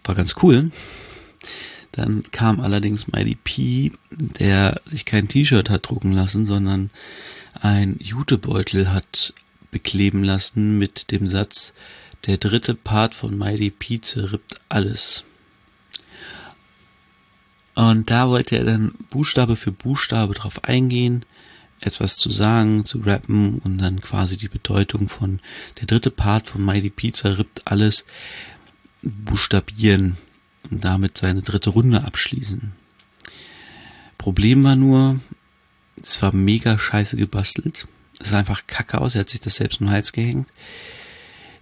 war 0.04 0.16
ganz 0.16 0.36
cool. 0.44 0.72
Dann 1.96 2.24
kam 2.32 2.60
allerdings 2.60 3.08
Mighty 3.08 3.36
P, 3.36 3.94
der 4.12 4.82
sich 4.86 5.06
kein 5.06 5.30
T-Shirt 5.30 5.70
hat 5.70 5.90
drucken 5.90 6.12
lassen, 6.12 6.46
sondern 6.46 6.90
ein 7.54 7.96
Jutebeutel 8.02 8.92
hat 8.92 9.34
bekleben 9.72 10.22
lassen 10.22 10.78
mit 10.78 11.12
dem 11.12 11.30
Satz, 11.30 11.74
der 12.26 12.38
dritte 12.38 12.76
Part 12.76 13.16
von 13.16 13.38
Mighty 13.38 13.70
P 13.70 14.02
zerrippt 14.02 14.60
alles. 14.68 15.24
Und 17.76 18.12
da 18.12 18.28
wollte 18.28 18.58
er 18.58 18.66
dann 18.66 18.94
Buchstabe 19.10 19.56
für 19.56 19.72
Buchstabe 19.72 20.34
drauf 20.34 20.66
eingehen, 20.66 21.24
etwas 21.80 22.18
zu 22.18 22.30
sagen, 22.30 22.84
zu 22.84 23.00
rappen 23.00 23.60
und 23.60 23.78
dann 23.78 24.02
quasi 24.02 24.36
die 24.36 24.50
Bedeutung 24.50 25.08
von 25.08 25.40
der 25.80 25.88
dritte 25.88 26.12
Part 26.12 26.50
von 26.50 26.66
Mighty 26.66 26.90
P 26.90 27.14
zerrippt 27.14 27.62
alles 27.66 28.06
buchstabieren 29.02 30.18
und 30.70 30.86
damit 30.86 31.18
seine 31.18 31.42
dritte 31.42 31.70
Runde 31.70 32.04
abschließen. 32.04 32.74
Problem 34.18 34.64
war 34.64 34.76
nur, 34.76 35.20
es 36.02 36.22
war 36.22 36.34
mega 36.34 36.78
scheiße 36.80 37.18
gebastelt. 37.18 37.88
Es 38.20 38.30
sah 38.30 38.40
einfach 38.40 38.66
kacke 38.68 39.00
aus, 39.00 39.16
er 39.16 39.22
hat 39.22 39.30
sich 39.30 39.40
das 39.40 39.56
selbst 39.56 39.82
im 39.82 39.90
Hals 39.90 40.12
gehängt. 40.14 40.48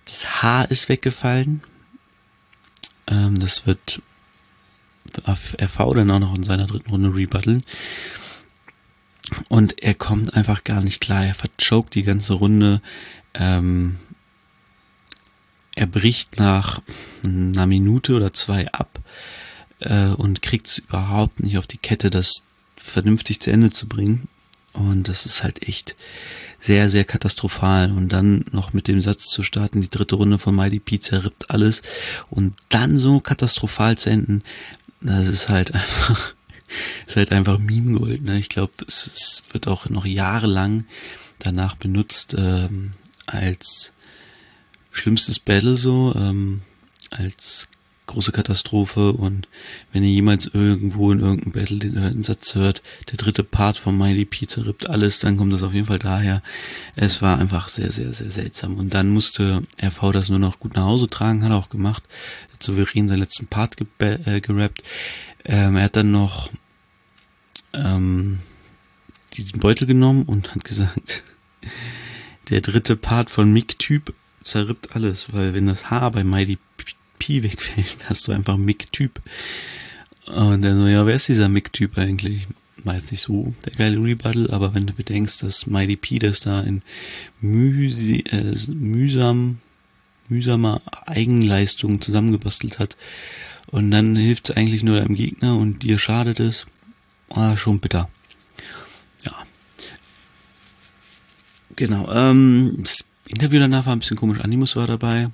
Das 0.06 0.42
Haar 0.42 0.70
ist 0.70 0.90
weggefallen. 0.90 1.62
Ähm, 3.08 3.40
das 3.40 3.66
wird 3.66 4.02
RV 5.28 5.94
dann 5.94 6.12
auch 6.12 6.20
noch 6.20 6.36
in 6.36 6.44
seiner 6.44 6.68
dritten 6.68 6.90
Runde 6.90 7.14
rebutteln. 7.16 7.64
Und 9.50 9.82
er 9.82 9.94
kommt 9.94 10.34
einfach 10.36 10.64
gar 10.64 10.82
nicht 10.82 11.02
klar. 11.02 11.26
Er 11.26 11.36
verchoked 11.36 11.96
die 11.96 12.04
ganze 12.04 12.34
Runde. 12.34 12.82
Ähm, 13.34 13.98
er 15.76 15.88
bricht 15.88 16.40
nach 16.40 16.82
einer 17.24 17.66
Minute 17.66 18.16
oder 18.16 18.34
zwei 18.34 18.72
ab 18.72 19.00
äh, 19.80 20.08
und 20.08 20.42
kriegt 20.42 20.68
es 20.68 20.78
überhaupt 20.80 21.42
nicht 21.42 21.58
auf 21.58 21.68
die 21.68 21.78
Kette, 21.78 22.10
das 22.10 22.44
vernünftig 22.78 23.40
zu 23.40 23.52
Ende 23.52 23.72
zu 23.72 23.88
bringen. 23.88 24.28
Und 24.74 25.08
das 25.08 25.26
ist 25.26 25.44
halt 25.44 25.68
echt 25.68 25.96
sehr, 26.60 26.90
sehr 26.90 27.06
katastrophal. 27.06 27.92
Und 27.92 28.10
dann 28.10 28.46
noch 28.52 28.74
mit 28.74 28.88
dem 28.88 29.02
Satz 29.02 29.26
zu 29.26 29.44
starten, 29.44 29.82
die 29.82 29.90
dritte 29.90 30.16
Runde 30.16 30.40
von 30.40 30.56
Mighty 30.56 30.80
P 30.80 31.00
zerrippt 31.00 31.52
alles 31.52 31.82
und 32.30 32.56
dann 32.70 32.98
so 32.98 33.20
katastrophal 33.20 33.98
zu 33.98 34.10
enden, 34.10 34.44
das 35.02 35.28
ist 35.28 35.50
halt 35.50 35.74
einfach, 35.74 36.34
ist 37.08 37.16
halt 37.16 37.32
einfach 37.32 37.60
Meme-Gold. 37.60 38.24
Ne? 38.24 38.40
Ich 38.40 38.50
glaube, 38.50 38.74
es, 38.88 39.08
es, 39.14 39.44
wird 39.52 39.68
auch 39.68 39.88
noch 39.90 40.06
jahrelang 40.06 40.86
danach 41.38 41.76
benutzt 41.76 42.36
ähm, 42.36 42.94
als 43.28 43.93
schlimmstes 44.94 45.40
Battle 45.40 45.78
so, 45.78 46.14
ähm, 46.16 46.62
als 47.10 47.68
große 48.06 48.32
Katastrophe 48.32 49.14
und 49.14 49.48
wenn 49.92 50.04
ihr 50.04 50.12
jemals 50.12 50.48
irgendwo 50.48 51.12
in 51.12 51.20
irgendeinem 51.20 51.54
Battle 51.54 51.80
den, 51.80 51.94
den 51.94 52.24
Satz 52.24 52.54
hört, 52.56 52.84
der 53.10 53.18
dritte 53.18 53.44
Part 53.44 53.78
von 53.78 53.98
Mighty 53.98 54.26
Pizza 54.26 54.66
rippt 54.66 54.90
alles, 54.90 55.20
dann 55.20 55.38
kommt 55.38 55.54
das 55.54 55.64
auf 55.64 55.74
jeden 55.74 55.88
Fall 55.88 56.00
daher. 56.00 56.42
Es 56.96 57.22
war 57.22 57.40
einfach 57.40 57.70
sehr, 57.70 57.92
sehr, 57.92 58.14
sehr 58.14 58.30
seltsam 58.30 58.78
und 58.78 58.94
dann 58.94 59.10
musste 59.10 59.64
RV 59.82 60.12
das 60.12 60.30
nur 60.30 60.40
noch 60.40 60.60
gut 60.60 60.76
nach 60.76 60.84
Hause 60.84 61.08
tragen, 61.08 61.44
hat 61.44 61.52
er 61.52 61.58
auch 61.58 61.70
gemacht, 61.70 62.04
hat 62.52 62.62
souverän 62.62 63.08
seinen 63.08 63.20
letzten 63.20 63.48
Part 63.48 63.78
ge 63.78 63.88
äh, 64.00 64.42
gerappt. 64.42 64.84
Ähm, 65.46 65.78
er 65.78 65.84
hat 65.84 65.96
dann 65.96 66.12
noch 66.12 66.52
ähm, 67.74 68.40
diesen 69.34 69.60
Beutel 69.60 69.88
genommen 69.88 70.24
und 70.24 70.54
hat 70.54 70.64
gesagt, 70.66 71.24
der 72.50 72.62
dritte 72.62 72.98
Part 72.98 73.30
von 73.30 73.52
Mick-Typ 73.52 74.14
zerrippt 74.44 74.96
alles, 74.96 75.34
weil 75.34 75.54
wenn 75.54 75.68
das 75.68 75.90
H 75.90 76.10
bei 76.10 76.24
Mighty 76.24 76.58
P 77.20 77.44
wegfällt, 77.44 77.98
hast 78.10 78.28
du 78.28 78.32
einfach 78.32 78.58
Mick-Typ. 78.58 79.22
Und 80.28 80.62
dann 80.62 80.80
so, 80.80 80.88
ja, 80.88 81.06
wer 81.06 81.16
ist 81.16 81.28
dieser 81.28 81.50
Mick-Typ 81.50 81.98
eigentlich? 81.98 82.48
War 82.84 82.96
jetzt 82.96 83.12
nicht 83.12 83.22
so 83.22 83.54
der 83.66 83.74
geile 83.74 83.98
Rebuttal, 83.98 84.52
aber 84.52 84.74
wenn 84.74 84.88
du 84.88 84.94
bedenkst, 84.94 85.42
dass 85.44 85.68
Mighty 85.68 85.96
P 85.96 86.20
das 86.20 86.42
da 86.42 86.62
in 86.62 86.82
mühsi, 87.40 88.24
äh, 88.30 88.56
mühsam, 88.74 89.60
mühsamer 90.28 90.82
Eigenleistung 91.06 92.02
zusammengebastelt 92.02 92.80
hat 92.80 92.98
und 93.68 93.92
dann 93.92 94.16
hilft 94.16 94.50
es 94.50 94.56
eigentlich 94.56 94.84
nur 94.84 95.00
deinem 95.00 95.16
Gegner 95.16 95.58
und 95.58 95.84
dir 95.84 95.98
schadet 95.98 96.40
es, 96.40 96.66
ah, 97.30 97.56
schon 97.56 97.80
bitter. 97.80 98.10
Ja. 99.26 99.34
Genau, 101.76 102.12
ähm, 102.12 102.84
Interview 103.34 103.60
danach 103.60 103.86
war 103.88 103.96
ein 103.96 104.00
bisschen 104.00 104.18
komisch, 104.18 104.40
Animus 104.40 104.76
war 104.76 104.86
dabei, 104.86 105.30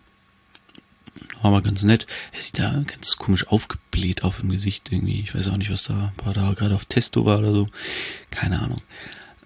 war 1.41 1.51
mal 1.51 1.61
ganz 1.61 1.83
nett. 1.83 2.07
Er 2.31 2.41
sieht 2.41 2.59
da 2.59 2.83
ganz 2.87 3.17
komisch 3.17 3.47
aufgebläht 3.47 4.23
auf 4.23 4.39
dem 4.39 4.49
Gesicht 4.49 4.91
irgendwie. 4.91 5.19
Ich 5.19 5.35
weiß 5.35 5.49
auch 5.49 5.57
nicht, 5.57 5.71
was 5.71 5.83
da 5.83 6.13
war. 6.23 6.33
Da 6.33 6.53
gerade 6.53 6.75
auf 6.75 6.85
Testo 6.85 7.25
war 7.25 7.39
oder 7.39 7.53
so. 7.53 7.69
Keine 8.29 8.59
Ahnung. 8.59 8.81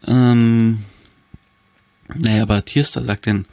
Ähm, 0.05 0.83
naja, 2.13 2.43
aber 2.43 2.63
Tierstar 2.63 3.03
sagt 3.03 3.27
dann, 3.27 3.45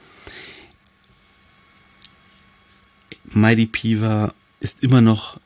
Mighty 3.24 3.66
P 3.66 4.00
war, 4.00 4.34
ist 4.60 4.82
immer 4.82 5.00
noch 5.00 5.40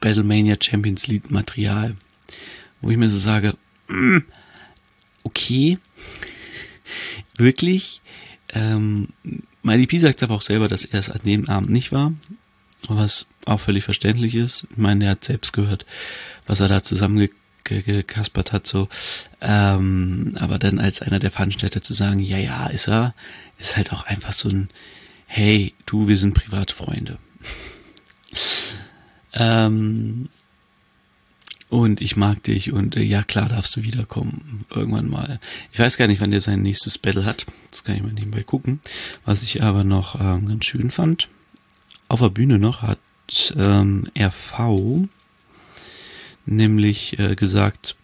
Battlemania 0.00 0.56
Champions 0.60 1.06
League 1.06 1.30
Material. 1.30 1.96
Wo 2.80 2.90
ich 2.90 2.96
mir 2.96 3.08
so 3.08 3.18
sage, 3.18 3.56
mm, 3.88 4.18
okay, 5.22 5.78
wirklich, 7.36 8.00
ähm, 8.54 9.08
MyDP 9.62 9.98
sagt 9.98 10.22
aber 10.22 10.34
auch 10.34 10.42
selber, 10.42 10.68
dass 10.68 10.84
er 10.84 10.98
es 10.98 11.10
an 11.10 11.20
dem 11.24 11.48
Abend 11.48 11.70
nicht 11.70 11.92
war, 11.92 12.12
was 12.88 13.26
auch 13.46 13.60
völlig 13.60 13.84
verständlich 13.84 14.34
ist. 14.34 14.66
Ich 14.70 14.76
meine, 14.76 15.04
er 15.04 15.10
hat 15.12 15.24
selbst 15.24 15.52
gehört, 15.52 15.86
was 16.46 16.60
er 16.60 16.68
da 16.68 16.82
zusammengekaspert 16.82 18.52
hat, 18.52 18.66
so. 18.66 18.88
Ähm, 19.40 20.34
aber 20.40 20.58
dann 20.58 20.78
als 20.78 21.02
einer 21.02 21.18
der 21.18 21.30
Veranstalter 21.30 21.82
zu 21.82 21.92
sagen, 21.92 22.20
ja, 22.20 22.38
ja, 22.38 22.66
ist 22.66 22.88
er, 22.88 23.14
ist 23.58 23.76
halt 23.76 23.92
auch 23.92 24.06
einfach 24.06 24.32
so 24.32 24.48
ein, 24.48 24.68
hey, 25.26 25.74
du, 25.86 26.08
wir 26.08 26.16
sind 26.16 26.34
Privatfreunde. 26.34 27.18
ähm, 29.34 30.28
und 31.70 32.00
ich 32.00 32.16
mag 32.16 32.42
dich 32.42 32.72
und 32.72 32.96
äh, 32.96 33.02
ja 33.02 33.22
klar 33.22 33.48
darfst 33.48 33.76
du 33.76 33.82
wiederkommen 33.82 34.64
irgendwann 34.70 35.08
mal. 35.08 35.40
Ich 35.72 35.78
weiß 35.78 35.96
gar 35.96 36.08
nicht, 36.08 36.20
wann 36.20 36.32
der 36.32 36.40
sein 36.40 36.62
nächstes 36.62 36.98
Battle 36.98 37.24
hat. 37.24 37.46
Das 37.70 37.84
kann 37.84 37.96
ich 37.96 38.02
mal 38.02 38.12
nebenbei 38.12 38.42
gucken. 38.42 38.80
Was 39.24 39.42
ich 39.42 39.62
aber 39.62 39.84
noch 39.84 40.20
ähm, 40.20 40.48
ganz 40.48 40.64
schön 40.64 40.90
fand, 40.90 41.28
auf 42.08 42.20
der 42.20 42.28
Bühne 42.28 42.58
noch 42.58 42.82
hat 42.82 42.98
ähm, 43.56 44.08
RV 44.18 45.08
nämlich 46.44 47.18
äh, 47.18 47.36
gesagt, 47.36 47.96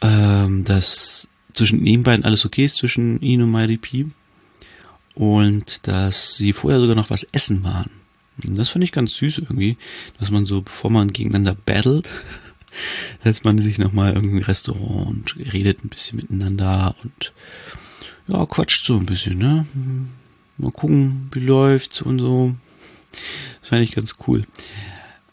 ähm, 0.00 0.64
dass 0.64 1.26
zwischen 1.52 1.84
den 1.84 2.04
beiden 2.04 2.24
alles 2.24 2.46
okay 2.46 2.64
ist, 2.66 2.76
zwischen 2.76 3.20
ihn 3.20 3.42
und 3.42 3.50
MyDP 3.50 4.06
und 5.14 5.86
dass 5.88 6.36
sie 6.36 6.52
vorher 6.52 6.80
sogar 6.80 6.94
noch 6.94 7.10
was 7.10 7.24
essen 7.32 7.64
waren. 7.64 7.90
Das 8.44 8.68
finde 8.68 8.84
ich 8.84 8.92
ganz 8.92 9.14
süß 9.16 9.38
irgendwie, 9.38 9.76
dass 10.18 10.30
man 10.30 10.46
so, 10.46 10.62
bevor 10.62 10.90
man 10.90 11.12
gegeneinander 11.12 11.56
battelt, 11.66 12.08
setzt 13.24 13.44
man 13.44 13.58
sich 13.58 13.78
nochmal 13.78 14.14
irgendein 14.14 14.44
Restaurant 14.44 15.08
und 15.08 15.52
redet 15.52 15.84
ein 15.84 15.88
bisschen 15.88 16.16
miteinander 16.16 16.94
und 17.02 17.32
ja, 18.28 18.46
quatscht 18.46 18.84
so 18.84 18.96
ein 18.96 19.06
bisschen, 19.06 19.38
ne? 19.38 19.66
Mal 20.58 20.70
gucken, 20.70 21.28
wie 21.32 21.40
läuft's 21.40 22.02
und 22.02 22.18
so. 22.18 22.54
Das 23.60 23.70
fand 23.70 23.82
ich 23.82 23.92
ganz 23.92 24.16
cool. 24.26 24.44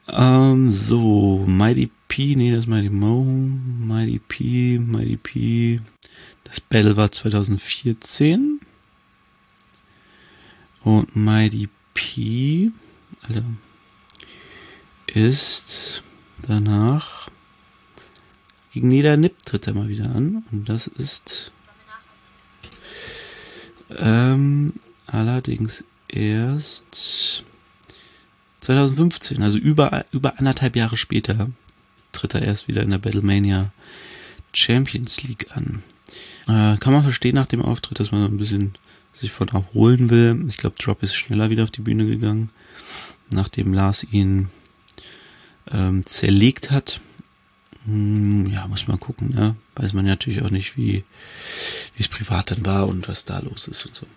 Ähm, 0.08 0.70
so, 0.72 1.44
Mighty 1.48 1.92
P, 2.08 2.36
nee, 2.36 2.52
das 2.52 2.62
ist 2.62 2.68
Mighty 2.68 2.90
Mo, 2.90 3.24
Mighty 3.24 4.20
P, 4.20 4.80
Mighty 4.80 5.18
P. 5.18 5.82
Das 6.44 6.62
Battle 6.62 6.96
war 6.96 7.12
2014. 7.12 8.62
Und 10.84 11.16
Mighty 11.16 11.68
P 11.94 12.72
Alter, 13.28 13.44
ist 15.08 16.04
danach 16.48 17.28
gegen 18.72 18.90
Niedernip 18.90 19.44
tritt 19.46 19.68
er 19.68 19.74
mal 19.74 19.88
wieder 19.88 20.14
an 20.14 20.44
und 20.52 20.70
das 20.70 20.86
ist 20.86 21.52
ähm, 23.98 24.74
allerdings 25.08 25.84
erst 26.08 27.46
2015, 28.62 29.42
also 29.42 29.58
über, 29.58 30.06
über 30.12 30.38
anderthalb 30.38 30.76
Jahre 30.76 30.98
später 30.98 31.50
tritt 32.12 32.36
er 32.36 32.44
erst 32.44 32.68
wieder 32.68 32.84
in 32.84 32.92
der 32.92 32.98
Battlemania 33.00 33.72
Champions 34.54 35.24
League 35.24 35.48
an. 35.56 35.84
Äh, 36.48 36.78
kann 36.78 36.94
man 36.94 37.04
verstehen 37.04 37.36
nach 37.36 37.48
dem 37.48 37.62
Auftritt, 37.62 38.00
dass 38.00 38.12
man 38.12 38.22
so 38.22 38.28
ein 38.28 38.38
bisschen 38.38 38.76
sich 39.14 39.32
von 39.32 39.48
erholen 39.48 40.10
will. 40.10 40.46
Ich 40.48 40.58
glaube, 40.58 40.76
Drop 40.78 41.02
ist 41.02 41.16
schneller 41.16 41.50
wieder 41.50 41.64
auf 41.64 41.72
die 41.72 41.82
Bühne 41.82 42.06
gegangen 42.06 42.50
nachdem 43.30 43.74
Lars 43.74 44.06
ihn 44.10 44.50
ähm, 45.72 46.06
zerlegt 46.06 46.72
hat. 46.72 47.02
Hm, 47.86 48.48
ja, 48.48 48.68
muss 48.68 48.88
man 48.88 49.00
gucken, 49.00 49.30
ne? 49.30 49.56
Weiß 49.76 49.94
man 49.94 50.06
natürlich 50.06 50.42
auch 50.42 50.50
nicht, 50.50 50.78
wie 50.78 51.04
es 51.98 52.08
privat 52.08 52.52
dann 52.52 52.66
war 52.66 52.88
und 52.88 53.08
was 53.08 53.26
da 53.26 53.40
los 53.40 53.68
ist 53.68 53.86
und 53.86 53.94
so. 53.94 54.08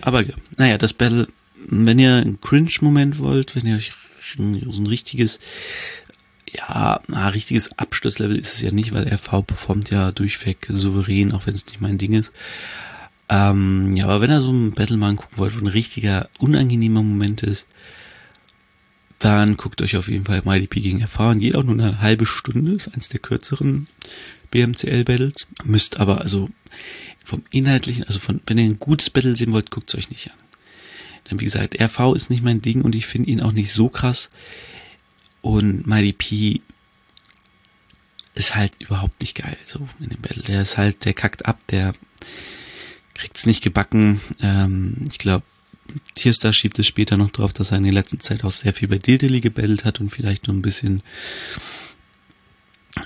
Aber 0.00 0.22
ja, 0.22 0.34
naja, 0.56 0.78
das 0.78 0.92
Battle, 0.92 1.28
wenn 1.56 1.98
ihr 1.98 2.14
einen 2.16 2.40
Cringe-Moment 2.40 3.18
wollt, 3.18 3.56
wenn 3.56 3.66
ihr 3.66 3.76
euch 3.76 3.92
so 4.36 4.42
ein 4.42 4.86
richtiges, 4.86 5.38
ja, 6.50 7.00
ein 7.08 7.32
richtiges 7.32 7.78
Absturzlevel 7.78 8.38
ist 8.38 8.54
es 8.54 8.62
ja 8.62 8.70
nicht, 8.70 8.92
weil 8.92 9.08
RV 9.08 9.46
performt 9.46 9.90
ja 9.90 10.12
durchweg 10.12 10.66
souverän, 10.68 11.32
auch 11.32 11.46
wenn 11.46 11.54
es 11.54 11.66
nicht 11.66 11.80
mein 11.80 11.98
Ding 11.98 12.12
ist. 12.12 12.32
Ähm, 13.28 13.96
ja, 13.96 14.04
aber 14.04 14.20
wenn 14.20 14.30
ihr 14.30 14.40
so 14.40 14.50
einen 14.50 14.72
Battle 14.72 14.96
mal 14.96 15.14
gucken 15.14 15.38
wollt, 15.38 15.54
wo 15.56 15.60
ein 15.60 15.66
richtiger 15.66 16.28
unangenehmer 16.38 17.02
Moment 17.02 17.42
ist, 17.42 17.66
dann 19.18 19.56
guckt 19.56 19.80
euch 19.80 19.96
auf 19.96 20.08
jeden 20.08 20.26
Fall 20.26 20.42
MyDP 20.44 20.80
gegen 20.80 21.00
erfahren. 21.00 21.38
Geht 21.38 21.56
auch 21.56 21.62
nur 21.62 21.74
eine 21.74 22.00
halbe 22.00 22.26
Stunde, 22.26 22.72
ist 22.72 22.92
eins 22.94 23.08
der 23.08 23.20
kürzeren 23.20 23.86
BMCL-Battles. 24.50 25.46
Müsst 25.64 25.98
aber 25.98 26.20
also 26.20 26.50
vom 27.24 27.42
Inhaltlichen, 27.50 28.04
also 28.04 28.18
von, 28.18 28.40
wenn 28.46 28.58
ihr 28.58 28.64
ein 28.64 28.78
gutes 28.78 29.08
Battle 29.08 29.34
sehen 29.34 29.52
wollt, 29.52 29.70
guckt 29.70 29.88
es 29.88 29.98
euch 29.98 30.10
nicht 30.10 30.30
an. 30.30 30.36
Denn 31.30 31.40
wie 31.40 31.46
gesagt, 31.46 31.80
RV 31.80 32.14
ist 32.14 32.28
nicht 32.28 32.42
mein 32.42 32.60
Ding 32.60 32.82
und 32.82 32.94
ich 32.94 33.06
finde 33.06 33.30
ihn 33.30 33.40
auch 33.40 33.52
nicht 33.52 33.72
so 33.72 33.88
krass. 33.88 34.28
Und 35.40 35.86
MyDP 35.86 36.60
ist 38.34 38.54
halt 38.54 38.72
überhaupt 38.80 39.20
nicht 39.22 39.36
geil, 39.36 39.56
so 39.64 39.88
in 40.00 40.10
dem 40.10 40.20
Battle. 40.20 40.42
Der 40.42 40.62
ist 40.62 40.76
halt, 40.76 41.04
der 41.06 41.14
kackt 41.14 41.46
ab, 41.46 41.58
der 41.70 41.94
kriegt's 43.14 43.46
nicht 43.46 43.62
gebacken. 43.62 44.20
Ähm, 44.40 44.94
ich 45.10 45.18
glaube, 45.18 45.44
Tierstar 46.14 46.52
schiebt 46.52 46.78
es 46.78 46.86
später 46.86 47.16
noch 47.16 47.30
drauf, 47.30 47.52
dass 47.52 47.70
er 47.70 47.78
in 47.78 47.84
der 47.84 47.92
letzten 47.92 48.20
Zeit 48.20 48.44
auch 48.44 48.52
sehr 48.52 48.72
viel 48.72 48.88
bei 48.88 48.98
Dildeli 48.98 49.40
gebellt 49.40 49.84
hat 49.84 50.00
und 50.00 50.10
vielleicht 50.10 50.46
nur 50.46 50.56
ein 50.56 50.62
bisschen 50.62 51.02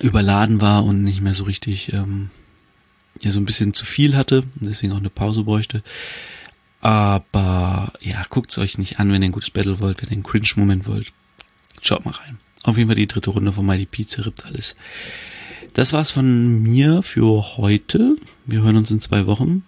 überladen 0.01 0.61
war 0.61 0.85
und 0.85 1.03
nicht 1.03 1.21
mehr 1.21 1.35
so 1.35 1.45
richtig, 1.45 1.93
ähm, 1.93 2.31
ja, 3.21 3.31
so 3.31 3.41
ein 3.41 3.47
bisschen 3.47 3.75
zu 3.75 3.85
viel 3.85 4.17
hatte 4.17 4.43
und 4.61 4.69
deswegen 4.69 4.93
auch 4.93 4.99
eine 4.99 5.11
Pause 5.11 5.45
bräuchte. 5.45 5.83
Aber 6.81 7.93
ja, 8.01 8.25
guckt's 8.29 8.59
euch 8.59 8.79
nicht 8.79 9.01
an, 9.01 9.11
wenn 9.11 9.23
ihr 9.23 9.29
ein 9.29 9.33
gutes 9.33 9.51
Battle 9.51 9.81
wollt, 9.81 10.01
wenn 10.01 10.11
ihr 10.11 10.13
einen 10.13 10.23
Cringe-Moment 10.23 10.87
wollt. 10.87 11.13
Schaut 11.81 12.05
mal 12.05 12.13
rein. 12.13 12.39
Auf 12.63 12.77
jeden 12.77 12.89
Fall 12.89 12.97
die 12.97 13.07
dritte 13.07 13.31
Runde 13.31 13.53
von 13.53 13.87
Pizza 13.91 14.27
rippt 14.27 14.47
alles. 14.47 14.77
Das 15.75 15.93
war's 15.93 16.11
von 16.11 16.63
mir 16.63 17.03
für 17.03 17.57
heute. 17.57 18.17
Wir 18.47 18.63
hören 18.63 18.77
uns 18.77 18.91
in 18.91 19.01
zwei 19.01 19.27
Wochen. 19.27 19.65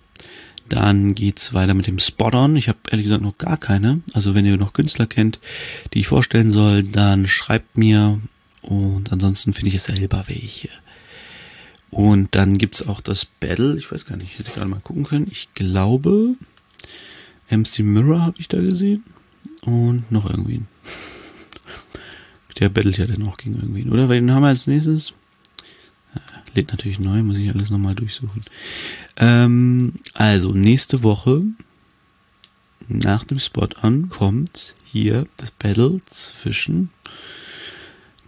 Dann 0.70 1.16
geht's 1.16 1.52
weiter 1.52 1.74
mit 1.74 1.88
dem 1.88 1.98
Spot-On. 1.98 2.54
Ich 2.54 2.68
habe 2.68 2.78
ehrlich 2.90 3.04
gesagt 3.04 3.22
noch 3.22 3.36
gar 3.36 3.56
keine. 3.56 4.00
Also 4.14 4.36
wenn 4.36 4.46
ihr 4.46 4.56
noch 4.56 4.72
Künstler 4.72 5.06
kennt, 5.06 5.40
die 5.92 5.98
ich 5.98 6.06
vorstellen 6.06 6.50
soll, 6.50 6.84
dann 6.84 7.26
schreibt 7.26 7.76
mir. 7.76 8.20
Und 8.62 9.10
ansonsten 9.12 9.52
finde 9.52 9.68
ich 9.70 9.74
es 9.74 9.84
selber 9.84 10.24
welche. 10.28 10.68
Und 11.90 12.36
dann 12.36 12.56
gibt's 12.56 12.86
auch 12.86 13.00
das 13.00 13.24
Battle. 13.24 13.76
Ich 13.76 13.90
weiß 13.90 14.06
gar 14.06 14.16
nicht, 14.16 14.32
ich 14.32 14.38
hätte 14.38 14.52
gerade 14.52 14.70
mal 14.70 14.80
gucken 14.80 15.02
können. 15.02 15.26
Ich 15.28 15.48
glaube, 15.54 16.36
MC 17.50 17.80
Mirror 17.80 18.22
habe 18.22 18.38
ich 18.38 18.46
da 18.46 18.60
gesehen. 18.60 19.02
Und 19.62 20.10
noch 20.12 20.30
irgendwen. 20.30 20.68
Der 22.60 22.68
battelt 22.68 22.96
ja 22.98 23.06
dann 23.06 23.26
auch 23.26 23.38
gegen 23.38 23.56
irgendwen, 23.56 23.90
oder? 23.90 24.06
Den 24.06 24.30
haben 24.30 24.42
wir 24.42 24.48
als 24.48 24.68
nächstes. 24.68 25.14
Lädt 26.54 26.70
natürlich 26.70 26.98
neu, 26.98 27.22
muss 27.22 27.38
ich 27.38 27.50
alles 27.50 27.70
nochmal 27.70 27.94
durchsuchen. 27.94 28.42
Ähm, 29.16 29.94
also, 30.14 30.52
nächste 30.52 31.02
Woche, 31.02 31.44
nach 32.88 33.24
dem 33.24 33.38
Spot 33.38 33.68
an, 33.82 34.08
kommt 34.08 34.74
hier 34.84 35.24
das 35.36 35.52
Battle 35.52 36.00
zwischen 36.06 36.90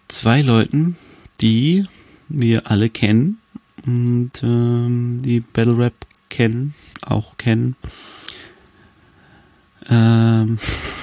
zwei 0.06 0.42
Leuten, 0.42 0.96
die 1.40 1.84
wir 2.28 2.70
alle 2.70 2.90
kennen 2.90 3.38
und 3.84 4.30
ähm, 4.42 5.20
die 5.24 5.40
Battle 5.40 5.76
Rap 5.76 5.94
kennen, 6.28 6.74
auch 7.00 7.36
kennen. 7.36 7.74
Ähm, 9.88 10.58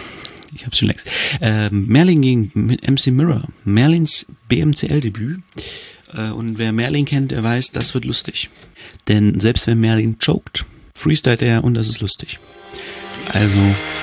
ich 0.54 0.66
hab's 0.66 0.78
schon 0.78 0.88
längst. 0.88 1.10
Ähm, 1.42 1.88
Merlin 1.88 2.22
gegen 2.22 2.78
MC 2.82 3.08
Mirror. 3.08 3.44
Merlins 3.66 4.26
BMCL-Debüt. 4.48 5.42
Äh, 6.14 6.32
und 6.32 6.58
wer 6.58 6.72
Merlin 6.72 7.06
kennt, 7.06 7.32
der 7.32 7.44
weiß, 7.44 7.72
das 7.72 7.94
wird 7.94 8.06
lustig. 8.06 8.50
Denn 9.08 9.40
selbst 9.40 9.68
wenn 9.68 9.80
Merlin 9.80 10.18
choked, 10.20 10.66
freestylt 10.96 11.42
er 11.42 11.64
und 11.64 11.74
das 11.74 11.88
ist 11.88 12.02
lustig. 12.02 12.40
Also, 13.32 13.58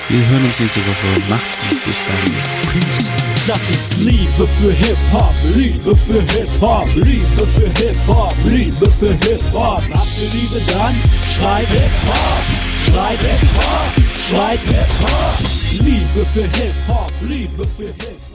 wir 0.09 0.27
hören 0.27 0.45
uns 0.45 0.59
nächste 0.59 0.79
Woche. 0.81 1.21
Macht's 1.29 1.57
gut. 1.69 1.83
Bis 1.85 2.03
dann. 2.07 2.33
Peace. 2.71 3.27
Das 3.47 3.69
ist 3.69 3.97
Liebe 3.99 4.45
für 4.45 4.73
Hip-Hop, 4.73 5.33
Liebe 5.55 5.95
für 5.95 6.21
Hip-Hop, 6.21 6.85
Liebe 6.95 7.47
für 7.47 7.69
Hip-Hop, 7.81 8.35
Liebe 8.43 8.91
für 8.91 9.11
Hip-Hop. 9.25 9.79
Habt 9.79 10.17
ihr 10.21 10.29
Liebe 10.33 10.61
dann? 10.69 10.93
Schreib 11.25 11.67
Hip-Hop, 11.69 12.43
schreib 12.85 13.19
Hip-Hop, 13.21 14.03
schreib 14.29 14.59
Hip-Hop. 14.67 15.85
Liebe 15.85 16.25
für 16.25 16.41
Hip-Hop, 16.41 17.11
Liebe 17.21 17.63
für 17.77 17.87
Hip-Hop. 17.87 18.26